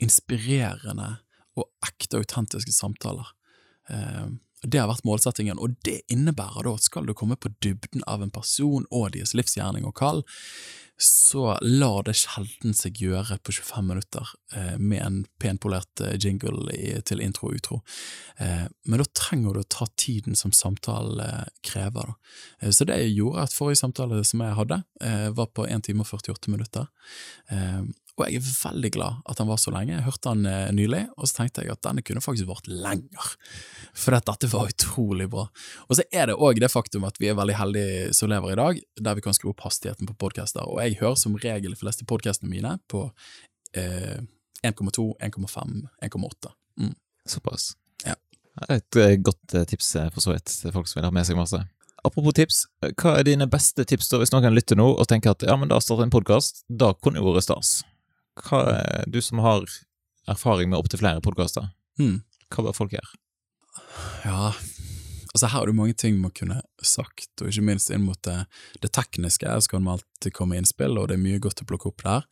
inspirerende 0.03 1.17
og 1.59 1.69
ekte, 1.87 2.21
autentiske 2.23 2.75
samtaler. 2.75 3.31
Det 4.65 4.81
har 4.81 4.89
vært 4.89 5.05
målsettingen, 5.07 5.61
og 5.61 5.77
det 5.87 6.01
innebærer 6.13 6.67
da 6.67 6.77
at 6.79 6.87
skal 6.87 7.07
du 7.09 7.15
komme 7.17 7.37
på 7.37 7.53
dybden 7.65 8.05
av 8.11 8.25
en 8.25 8.33
person 8.35 8.89
og 8.91 9.13
deres 9.15 9.35
livsgjerning 9.37 9.87
og 9.89 9.97
kall, 9.99 10.25
så 10.97 11.59
lar 11.63 12.05
det 12.07 12.15
sjelden 12.21 12.75
seg 12.77 13.01
gjøre 13.03 13.41
på 13.43 13.53
25 13.57 13.87
minutter 13.89 14.29
eh, 14.55 14.77
med 14.79 15.01
en 15.03 15.17
penpolert 15.43 16.01
eh, 16.05 16.15
jingle 16.21 16.71
i, 16.71 16.93
til 17.03 17.23
intro 17.25 17.49
og 17.51 17.59
utro. 17.59 17.81
Eh, 18.39 18.67
men 18.87 19.03
da 19.03 19.07
trenger 19.11 19.57
du 19.57 19.63
å 19.65 19.71
ta 19.75 19.89
tiden 19.99 20.39
som 20.39 20.55
samtalen 20.55 21.19
eh, 21.25 21.51
krever. 21.67 22.15
Eh, 22.61 22.71
så 22.71 22.87
det 22.87 23.01
gjorde 23.09 23.49
at 23.49 23.57
forrige 23.57 23.83
samtale 23.83 24.23
som 24.29 24.45
jeg 24.47 24.59
hadde, 24.61 24.81
eh, 25.03 25.29
var 25.35 25.51
på 25.51 25.67
1 25.67 25.89
time 25.89 26.07
og 26.07 26.13
48 26.15 26.55
minutter. 26.55 26.87
Og 28.15 28.29
jeg 28.29 28.39
er 28.39 28.47
veldig 28.47 28.91
glad 28.95 29.23
at 29.27 29.41
han 29.43 29.49
var 29.49 29.59
så 29.59 29.73
lenge. 29.75 29.97
Jeg 29.97 30.07
hørte 30.07 30.31
han 30.31 30.47
eh, 30.47 30.69
nylig, 30.75 31.01
og 31.19 31.27
så 31.27 31.41
tenkte 31.41 31.65
jeg 31.65 31.75
at 31.75 31.83
denne 31.83 32.03
kunne 32.07 32.23
faktisk 32.23 32.47
vært 32.47 32.69
lenger. 32.71 33.31
For 33.99 34.15
dette 34.15 34.51
var 34.53 34.71
utrolig 34.71 35.27
bra. 35.33 35.49
Og 35.89 35.99
så 35.99 36.05
er 36.15 36.31
det 36.31 36.37
òg 36.39 36.61
det 36.63 36.71
faktum 36.71 37.07
at 37.09 37.19
vi 37.19 37.33
er 37.33 37.39
veldig 37.39 37.57
heldige 37.59 38.13
som 38.15 38.31
lever 38.31 38.55
i 38.55 38.59
dag, 38.61 38.83
der 39.09 39.19
vi 39.19 39.25
kan 39.25 39.35
skru 39.35 39.51
opp 39.51 39.65
hastigheten 39.67 40.07
på 40.07 40.15
podkaster. 40.23 40.63
Og 40.63 40.79
jeg 40.85 41.01
hører 41.03 41.19
som 41.19 41.35
regel 41.43 41.75
de 41.75 41.81
fleste 41.81 42.07
podkastene 42.07 42.53
mine 42.53 42.77
på 42.93 43.09
eh, 43.75 44.23
1,2, 44.63 45.09
1,5, 45.19 45.73
1,8. 46.07 46.53
Mm. 46.85 46.95
Såpass. 47.35 47.73
Ja. 48.07 48.15
Et 48.71 49.01
eh, 49.03 49.17
godt 49.19 49.57
eh, 49.59 49.67
tips 49.67 49.97
for 50.15 50.23
så 50.23 50.37
vidt 50.37 50.55
til 50.55 50.75
folk 50.77 50.87
som 50.87 51.01
vil 51.01 51.09
ha 51.09 51.15
med 51.15 51.27
seg 51.27 51.41
masse. 51.41 51.59
Apropos 52.05 52.37
tips, 52.37 52.67
hva 53.01 53.17
er 53.17 53.27
dine 53.27 53.49
beste 53.51 53.83
tips 53.89 54.11
da 54.13 54.21
hvis 54.21 54.31
noen 54.35 54.55
lytter 54.55 54.79
nå 54.79 54.87
og 54.93 55.09
tenker 55.09 55.33
at 55.33 55.43
ja, 55.49 55.57
men 55.57 55.73
da 55.73 55.81
starter 55.81 56.05
en 56.05 56.13
podkast, 56.13 56.63
da 56.69 56.93
kunne 57.01 57.19
jo 57.19 57.33
vært 57.33 57.49
stas? 57.49 57.79
Hva, 58.43 58.63
du 59.07 59.21
som 59.23 59.43
har 59.45 59.67
erfaring 60.31 60.73
med 60.73 60.81
opptil 60.81 61.03
flere 61.03 61.23
podkaster, 61.25 61.69
mm. 62.01 62.19
hva 62.55 62.67
bør 62.67 62.77
folk 62.77 62.97
gjøre? 62.97 63.13
Ja, 64.25 64.51
altså 65.35 65.47
her 65.47 65.55
har 65.55 65.71
du 65.71 65.77
mange 65.77 65.97
ting 65.99 66.19
man 66.23 66.35
kunne 66.35 66.61
sagt, 66.83 67.31
og 67.41 67.51
ikke 67.51 67.67
minst 67.69 67.93
inn 67.95 68.07
mot 68.07 68.21
det, 68.27 68.45
det 68.83 68.93
tekniske. 68.97 69.47
Så 69.47 69.71
kan 69.71 69.85
man 69.85 69.99
alltid 69.99 70.35
komme 70.37 70.59
innspill, 70.59 70.99
og 70.99 71.11
det 71.11 71.19
er 71.19 71.25
mye 71.25 71.43
godt 71.43 71.63
å 71.63 71.69
plukke 71.69 71.91
opp 71.93 72.07
der. 72.07 72.29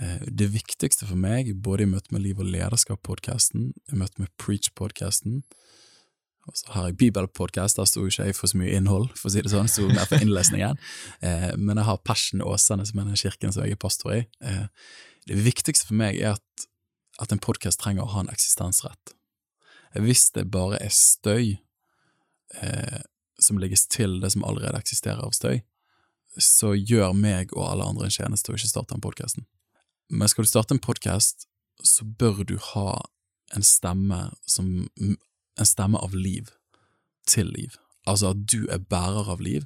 Eh, 0.00 0.26
det 0.28 0.50
viktigste 0.54 1.08
for 1.08 1.18
meg, 1.18 1.54
både 1.64 1.86
i 1.86 1.90
møte 1.90 2.14
med 2.14 2.24
Liv 2.26 2.42
og 2.42 2.50
lederskap-podkasten, 2.52 3.72
i 3.92 3.98
møte 3.98 4.22
med 4.22 4.32
Preach-podkasten, 4.42 5.42
og 6.46 6.54
så 6.54 6.72
har 6.76 6.84
jeg 6.86 6.98
Bibelpodkast, 7.00 7.78
der 7.78 7.88
sto 7.90 8.04
ikke 8.06 8.28
jeg 8.28 8.36
for 8.38 8.50
så 8.50 8.58
mye 8.60 8.76
innhold, 8.78 9.08
for 9.18 9.28
å 9.28 9.34
si 9.34 9.42
det 9.42 9.50
sånn, 9.50 9.70
sto 9.70 9.88
mer 9.90 10.06
for 10.06 10.22
innlesningen. 10.22 10.78
Eh, 11.26 11.52
men 11.56 11.78
jeg 11.80 11.88
har 11.88 12.02
Passion 12.04 12.42
Åsane, 12.44 12.84
som 12.86 13.00
er 13.00 13.06
den 13.08 13.18
kirken 13.18 13.54
som 13.54 13.64
jeg 13.64 13.74
er 13.74 13.80
pastor 13.80 14.12
i. 14.12 14.18
Eh, 14.44 14.66
det 15.26 15.42
viktigste 15.42 15.88
for 15.88 15.98
meg 15.98 16.20
er 16.20 16.36
at, 16.36 16.66
at 17.22 17.32
en 17.32 17.42
podkast 17.42 17.80
trenger 17.82 18.06
å 18.06 18.12
ha 18.14 18.24
en 18.24 18.32
eksistensrett. 18.32 19.14
Hvis 19.96 20.28
det 20.36 20.48
bare 20.52 20.78
er 20.82 20.92
støy 20.92 21.56
eh, 22.60 23.00
som 23.40 23.58
legges 23.60 23.86
til 23.92 24.20
det 24.22 24.32
som 24.34 24.44
allerede 24.44 24.78
eksisterer 24.78 25.24
av 25.24 25.34
støy, 25.36 25.62
så 26.36 26.74
gjør 26.76 27.14
meg 27.16 27.52
og 27.56 27.64
alle 27.70 27.86
andre 27.88 28.08
en 28.08 28.16
tjeneste 28.16 28.52
å 28.52 28.58
ikke 28.58 28.70
starte 28.70 28.94
den 28.94 29.04
podkasten. 29.04 29.46
Men 30.12 30.28
skal 30.30 30.44
du 30.44 30.50
starte 30.50 30.76
en 30.76 30.82
podkast, 30.82 31.48
så 31.82 32.04
bør 32.04 32.44
du 32.46 32.56
ha 32.72 33.00
en 33.54 33.64
stemme 33.64 34.30
som 34.46 34.88
En 35.56 35.64
stemme 35.64 35.96
av 35.96 36.12
liv 36.12 36.50
til 37.24 37.48
liv. 37.48 37.78
Altså 38.04 38.34
at 38.34 38.42
du 38.44 38.66
er 38.68 38.82
bærer 38.92 39.30
av 39.32 39.40
liv, 39.40 39.62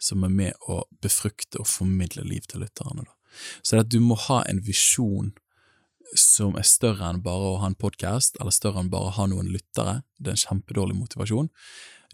som 0.00 0.24
er 0.24 0.32
med 0.32 0.68
å 0.72 0.78
befrukte 1.04 1.60
og 1.60 1.68
formidle 1.68 2.24
liv 2.24 2.46
til 2.48 2.64
lytterne. 2.64 3.04
Så 3.62 3.76
det 3.76 3.86
at 3.86 3.94
du 3.94 4.00
må 4.04 4.18
ha 4.28 4.42
en 4.48 4.62
visjon 4.64 5.32
som 6.18 6.54
er 6.58 6.66
større 6.66 7.08
enn 7.08 7.22
bare 7.24 7.54
å 7.54 7.58
ha 7.62 7.70
en 7.70 7.78
podkast, 7.78 8.38
eller 8.40 8.54
større 8.54 8.82
enn 8.82 8.92
bare 8.92 9.10
å 9.10 9.16
ha 9.18 9.26
noen 9.30 9.50
lyttere. 9.50 10.02
Det 10.18 10.30
er 10.30 10.36
en 10.36 10.44
kjempedårlig 10.44 10.96
motivasjon. 10.98 11.50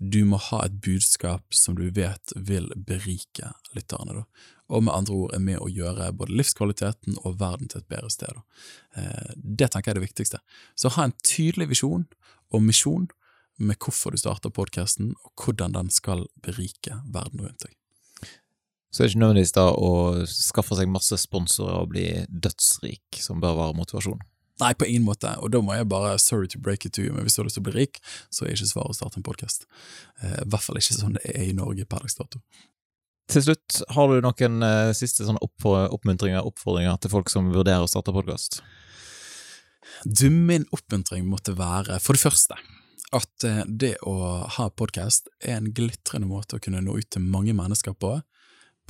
Du 0.01 0.23
må 0.25 0.39
ha 0.41 0.63
et 0.65 0.79
budskap 0.81 1.45
som 1.53 1.77
du 1.77 1.91
vet 1.93 2.33
vil 2.37 2.71
berike 2.89 3.51
lytterne, 3.77 4.23
da. 4.23 4.23
og 4.73 4.87
med 4.87 4.95
andre 4.95 5.17
ord 5.17 5.35
er 5.37 5.43
med 5.45 5.61
å 5.61 5.69
gjøre 5.69 6.13
både 6.17 6.39
livskvaliteten 6.41 7.19
og 7.21 7.37
verden 7.43 7.69
til 7.69 7.83
et 7.83 7.91
bedre 7.91 8.09
sted. 8.13 8.33
Da. 8.33 8.63
Eh, 9.03 9.35
det 9.37 9.69
tenker 9.69 9.91
jeg 9.91 9.99
er 9.99 10.01
det 10.01 10.07
viktigste. 10.07 10.41
Så 10.73 10.95
ha 10.97 11.05
en 11.05 11.17
tydelig 11.21 11.69
visjon 11.75 12.07
og 12.51 12.65
misjon 12.65 13.11
med 13.61 13.77
hvorfor 13.77 14.15
du 14.15 14.23
starter 14.23 14.55
podkasten, 14.57 15.13
og 15.21 15.45
hvordan 15.45 15.77
den 15.77 15.93
skal 15.93 16.25
berike 16.41 17.03
verden 17.13 17.45
rundt 17.45 17.67
deg. 17.67 17.77
Så 18.91 19.03
det 19.03 19.07
er 19.07 19.13
ikke 19.13 19.23
nødvendigvis 19.23 19.55
da 19.55 19.69
å 19.71 19.91
skaffe 20.27 20.77
seg 20.79 20.91
masse 20.91 21.17
sponsorer 21.23 21.79
og 21.79 21.93
bli 21.93 22.07
dødsrik 22.27 23.21
som 23.23 23.43
bør 23.43 23.59
være 23.59 23.79
motivasjon. 23.79 24.19
Nei, 24.61 24.75
på 24.77 24.89
ingen 24.91 25.07
måte, 25.07 25.31
og 25.41 25.53
da 25.55 25.61
må 25.65 25.77
jeg 25.77 25.89
bare 25.89 26.19
sorry 26.21 26.51
to 26.51 26.59
break 26.61 26.85
it 26.85 26.93
to 26.99 27.05
you, 27.07 27.15
men 27.15 27.25
hvis 27.25 27.39
du 27.39 27.41
har 27.41 27.47
lyst 27.49 27.57
til 27.57 27.65
å 27.65 27.69
bli 27.71 27.77
rik, 27.79 28.03
så 28.29 28.45
er 28.45 28.53
ikke 28.53 28.69
svaret 28.69 28.93
å 28.93 28.99
starte 28.99 29.21
en 29.21 29.25
podkast. 29.25 29.65
Eh, 30.21 30.35
I 30.43 30.49
hvert 30.53 30.67
fall 30.67 30.81
ikke 30.81 30.99
sånn 30.99 31.17
det 31.17 31.23
er 31.33 31.47
i 31.47 31.57
Norge 31.57 31.87
per 31.89 32.05
dags 32.05 32.19
dato. 32.19 32.43
Til 33.31 33.47
slutt, 33.47 33.79
har 33.95 34.11
du 34.11 34.27
noen 34.27 34.67
eh, 34.67 34.91
siste 34.99 35.25
sånne 35.25 35.41
opp 35.47 35.65
oppmuntringer, 35.71 36.45
oppfordringer 36.45 36.99
til 37.01 37.15
folk 37.15 37.33
som 37.33 37.49
vurderer 37.55 37.87
å 37.87 37.89
starte 37.89 38.13
podkast? 38.13 38.61
Du, 40.05 40.27
min 40.29 40.67
oppmuntring 40.75 41.25
måtte 41.31 41.55
være, 41.57 41.97
for 42.03 42.19
det 42.19 42.25
første, 42.25 42.59
at 43.17 43.47
uh, 43.47 43.63
det 43.67 43.97
å 44.07 44.15
ha 44.57 44.69
podkast 44.71 45.29
er 45.43 45.59
en 45.59 45.73
glitrende 45.75 46.29
måte 46.31 46.57
å 46.57 46.63
kunne 46.63 46.83
nå 46.85 46.95
ut 47.01 47.09
til 47.11 47.25
mange 47.27 47.55
mennesker 47.57 47.97
på, 47.99 48.19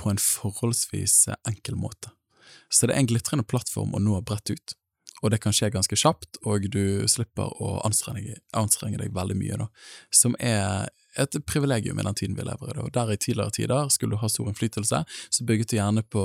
på 0.01 0.11
en 0.11 0.21
forholdsvis 0.21 1.27
enkel 1.49 1.77
måte. 1.77 2.13
Så 2.73 2.87
det 2.87 2.97
er 2.97 3.03
en 3.03 3.11
glitrende 3.11 3.47
plattform 3.47 3.95
å 3.95 4.03
nå 4.03 4.21
bredt 4.27 4.53
ut, 4.55 4.77
og 5.21 5.33
det 5.35 5.41
kan 5.45 5.55
skje 5.55 5.73
ganske 5.75 5.99
kjapt, 5.99 6.41
og 6.49 6.71
du 6.73 7.07
slipper 7.11 7.53
å 7.61 7.77
anstrenge 7.85 9.01
deg 9.01 9.13
veldig 9.15 9.37
mye, 9.37 9.59
da, 9.61 9.69
som 10.15 10.37
er 10.41 10.89
et 11.19 11.37
privilegium 11.47 11.99
i 11.99 12.03
den 12.03 12.15
tiden 12.15 12.37
vi 12.37 12.45
lever 12.47 12.75
i. 12.75 12.81
Og 12.85 12.93
der 12.95 13.13
i 13.13 13.19
tidligere 13.19 13.55
tider 13.55 13.89
skulle 13.91 14.15
du 14.17 14.23
ha 14.23 14.29
stor 14.31 14.49
innflytelse, 14.51 15.03
så 15.07 15.45
bygget 15.47 15.73
du 15.73 15.77
gjerne 15.77 16.05
på 16.07 16.25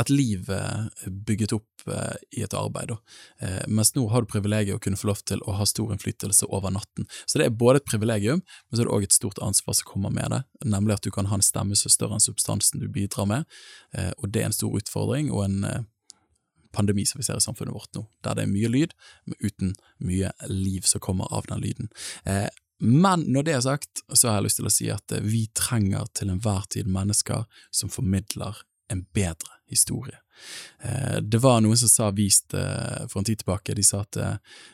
et 0.00 0.12
liv 0.12 0.50
eh, 0.52 1.08
bygget 1.08 1.54
opp 1.56 1.86
eh, 1.88 2.16
i 2.36 2.44
et 2.44 2.56
arbeid. 2.56 2.96
Eh, 3.40 3.62
mens 3.68 3.94
nå 3.96 4.06
har 4.12 4.24
du 4.24 4.30
privilegiet 4.30 4.76
å 4.76 4.82
kunne 4.82 5.00
få 5.00 5.10
lov 5.12 5.22
til 5.28 5.42
å 5.48 5.56
ha 5.58 5.68
stor 5.68 5.92
innflytelse 5.94 6.48
over 6.48 6.74
natten. 6.74 7.08
Så 7.26 7.40
det 7.40 7.48
er 7.48 7.56
både 7.62 7.80
et 7.80 7.88
privilegium, 7.88 8.42
men 8.42 8.76
så 8.76 8.84
er 8.84 8.90
det 8.90 8.96
òg 8.96 9.08
et 9.08 9.16
stort 9.16 9.40
ansvar 9.44 9.78
som 9.78 9.88
kommer 9.88 10.14
med 10.14 10.34
det, 10.34 10.42
nemlig 10.64 10.98
at 10.98 11.06
du 11.06 11.12
kan 11.14 11.30
ha 11.30 11.38
en 11.38 11.44
stemme 11.44 11.78
som 11.78 11.88
er 11.88 11.96
større 11.96 12.18
enn 12.18 12.24
substansen 12.24 12.82
du 12.82 12.88
bidrar 12.92 13.28
med, 13.28 13.48
og 14.18 14.30
det 14.32 14.42
er 14.42 14.50
en 14.50 14.54
stor 14.54 14.74
utfordring 14.76 15.30
og 15.32 15.44
en 15.44 15.86
pandemi 16.72 17.04
som 17.06 17.18
vi 17.18 17.26
ser 17.26 17.38
i 17.38 17.44
samfunnet 17.44 17.74
vårt 17.74 17.94
nå, 17.96 18.04
der 18.24 18.36
det 18.38 18.44
er 18.44 18.52
mye 18.52 18.70
lyd, 18.70 18.94
men 19.26 19.38
uten 19.42 19.72
mye 20.06 20.30
liv 20.50 20.86
som 20.88 21.02
kommer 21.02 21.30
av 21.34 21.48
den 21.50 21.62
lyden. 21.64 21.90
Men 22.80 23.26
når 23.28 23.44
det 23.44 23.54
er 23.54 23.60
sagt, 23.64 24.02
så 24.08 24.30
har 24.30 24.38
jeg 24.38 24.48
lyst 24.48 24.60
til 24.60 24.68
å 24.68 24.72
si 24.72 24.88
at 24.92 25.12
eh, 25.12 25.24
vi 25.24 25.44
trenger 25.56 26.08
til 26.16 26.32
enhver 26.32 26.64
tid 26.72 26.88
mennesker 26.88 27.44
som 27.74 27.92
formidler 27.92 28.62
en 28.90 29.04
bedre 29.14 29.60
historie. 29.70 30.16
Eh, 30.80 31.18
det 31.20 31.42
var 31.44 31.60
noen 31.60 31.76
som 31.78 31.92
sa 31.92 32.08
vist 32.16 32.56
eh, 32.56 33.04
for 33.04 33.20
en 33.20 33.28
tid 33.28 33.42
tilbake, 33.42 33.76
de 33.76 33.84
sa 33.84 34.02
at 34.06 34.20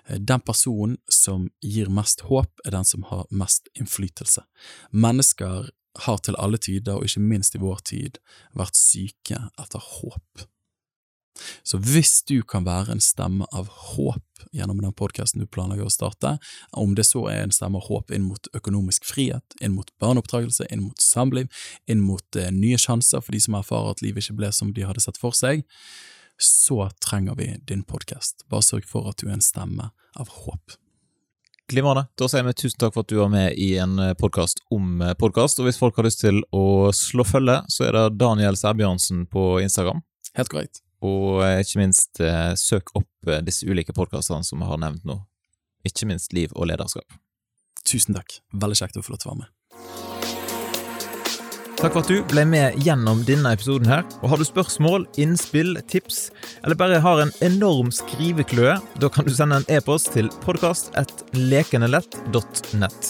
den 0.06 0.44
personen 0.46 1.00
som 1.10 1.48
gir 1.60 1.90
mest 1.90 2.22
håp, 2.30 2.62
er 2.64 2.78
den 2.78 2.86
som 2.86 3.08
har 3.10 3.26
mest 3.34 3.72
innflytelse. 3.74 4.46
Mennesker 4.94 5.72
har 6.06 6.20
til 6.22 6.38
alle 6.38 6.60
tider, 6.62 7.00
og 7.00 7.08
ikke 7.08 7.24
minst 7.24 7.56
i 7.56 7.62
vår 7.62 7.82
tid, 7.88 8.20
vært 8.54 8.78
syke 8.78 9.48
etter 9.58 9.82
håp. 9.82 10.46
Så 11.66 11.80
hvis 11.82 12.20
du 12.28 12.40
kan 12.46 12.66
være 12.66 12.96
en 12.96 13.02
stemme 13.02 13.48
av 13.52 13.68
håp 13.68 14.22
gjennom 14.56 14.80
den 14.82 14.94
podkasten 14.96 15.42
du 15.42 15.48
planlegger 15.50 15.88
å 15.88 15.92
starte, 15.92 16.36
om 16.76 16.94
det 16.96 17.06
så 17.08 17.24
er 17.32 17.44
en 17.44 17.54
stemme 17.54 17.80
av 17.80 17.88
håp 17.90 18.12
inn 18.14 18.26
mot 18.28 18.50
økonomisk 18.56 19.06
frihet, 19.08 19.56
inn 19.60 19.76
mot 19.76 19.90
barneoppdragelse, 20.02 20.68
inn 20.70 20.86
mot 20.88 21.02
samliv, 21.02 21.50
inn 21.90 22.04
mot 22.04 22.40
eh, 22.40 22.52
nye 22.54 22.78
sjanser 22.80 23.24
for 23.24 23.36
de 23.36 23.42
som 23.42 23.58
erfarer 23.58 23.96
at 23.96 24.04
livet 24.04 24.24
ikke 24.24 24.40
ble 24.42 24.52
som 24.54 24.72
de 24.76 24.86
hadde 24.86 25.04
sett 25.04 25.20
for 25.20 25.36
seg, 25.36 25.64
så 26.40 26.90
trenger 27.00 27.36
vi 27.38 27.54
din 27.68 27.84
podkast. 27.84 28.44
Bare 28.52 28.64
sørg 28.64 28.88
for 28.88 29.08
at 29.08 29.20
du 29.20 29.30
er 29.30 29.38
en 29.38 29.44
stemme 29.44 29.90
av 30.16 30.32
håp. 30.44 30.76
Glimrende. 31.66 32.04
Da 32.14 32.28
sier 32.30 32.44
vi 32.46 32.54
tusen 32.54 32.78
takk 32.78 32.94
for 32.94 33.02
at 33.02 33.10
du 33.10 33.18
var 33.18 33.30
med 33.32 33.56
i 33.58 33.72
en 33.82 33.98
eh, 33.98 34.14
podkast 34.18 34.62
om 34.70 35.00
eh, 35.02 35.16
podkast. 35.18 35.58
Og 35.58 35.66
hvis 35.66 35.80
folk 35.80 35.98
har 35.98 36.06
lyst 36.06 36.22
til 36.22 36.44
å 36.54 36.92
slå 36.94 37.26
følge, 37.26 37.58
så 37.72 37.88
er 37.88 37.98
det 37.98 38.08
Daniel 38.22 38.58
Sæbjørnsen 38.58 39.26
på 39.32 39.56
Instagram. 39.64 40.04
Helt 40.38 40.52
korrekt. 40.52 40.85
Og 41.04 41.44
eh, 41.44 41.60
ikke 41.64 41.80
minst 41.82 42.20
eh, 42.24 42.54
søk 42.56 42.90
opp 42.96 43.28
eh, 43.28 43.42
disse 43.44 43.66
ulike 43.68 43.92
podkastene 43.96 44.44
som 44.46 44.60
vi 44.62 44.66
har 44.68 44.78
nevnt 44.80 45.04
nå. 45.08 45.16
Ikke 45.86 46.06
minst 46.08 46.32
Liv 46.36 46.50
og 46.56 46.66
lederskap. 46.70 47.08
Tusen 47.86 48.14
takk. 48.16 48.30
Veldig 48.56 48.76
kjekt 48.80 48.96
å 48.98 49.02
få 49.04 49.12
lov 49.14 49.20
til 49.22 49.28
å 49.28 49.32
være 49.34 49.42
med. 49.44 49.50
Takk 51.76 51.92
for 51.92 52.00
at 52.00 52.08
du 52.08 52.24
ble 52.24 52.40
med 52.48 52.72
gjennom 52.80 53.20
denne 53.28 53.52
episoden 53.52 53.84
her. 53.90 54.00
Og 54.22 54.28
Har 54.32 54.38
du 54.40 54.44
spørsmål, 54.48 55.04
innspill, 55.20 55.76
tips, 55.86 56.32
eller 56.64 56.76
bare 56.80 57.04
har 57.04 57.20
en 57.20 57.36
enorm 57.44 57.92
skrivekløe, 57.92 58.80
da 58.96 59.08
kan 59.12 59.28
du 59.28 59.32
sende 59.36 59.60
en 59.60 59.68
e-post 59.68 60.16
til 60.16 60.32
podkast.lekenelett.nett. 60.46 63.00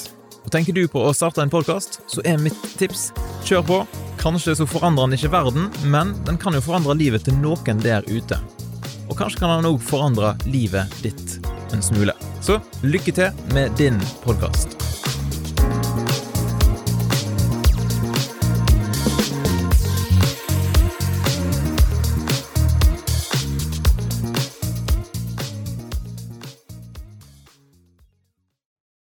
Og 0.43 0.51
Tenker 0.55 0.73
du 0.75 0.89
på 0.91 0.99
å 1.07 1.15
starte 1.15 1.43
en 1.43 1.51
podkast, 1.51 2.01
så 2.11 2.21
er 2.27 2.39
mitt 2.43 2.59
tips 2.79 3.13
kjør 3.47 3.63
på. 3.71 4.06
Kanskje 4.27 4.57
så 4.57 4.65
forandrer 4.67 5.07
den 5.07 5.15
ikke 5.15 5.29
verden, 5.31 5.69
men 5.87 6.09
den 6.27 6.35
kan 6.43 6.57
jo 6.57 6.63
forandre 6.65 6.97
livet 6.99 7.29
til 7.29 7.37
noen 7.39 7.79
der 7.79 8.03
ute. 8.11 8.41
Og 9.07 9.15
kanskje 9.15 9.39
kan 9.39 9.53
den 9.55 9.69
òg 9.71 9.79
forandre 9.79 10.33
livet 10.51 10.91
ditt 11.05 11.37
en 11.71 11.85
smule. 11.85 12.17
Så 12.43 12.59
lykke 12.83 13.15
til 13.15 13.47
med 13.55 13.79
din 13.79 14.03
podkast. 14.27 14.86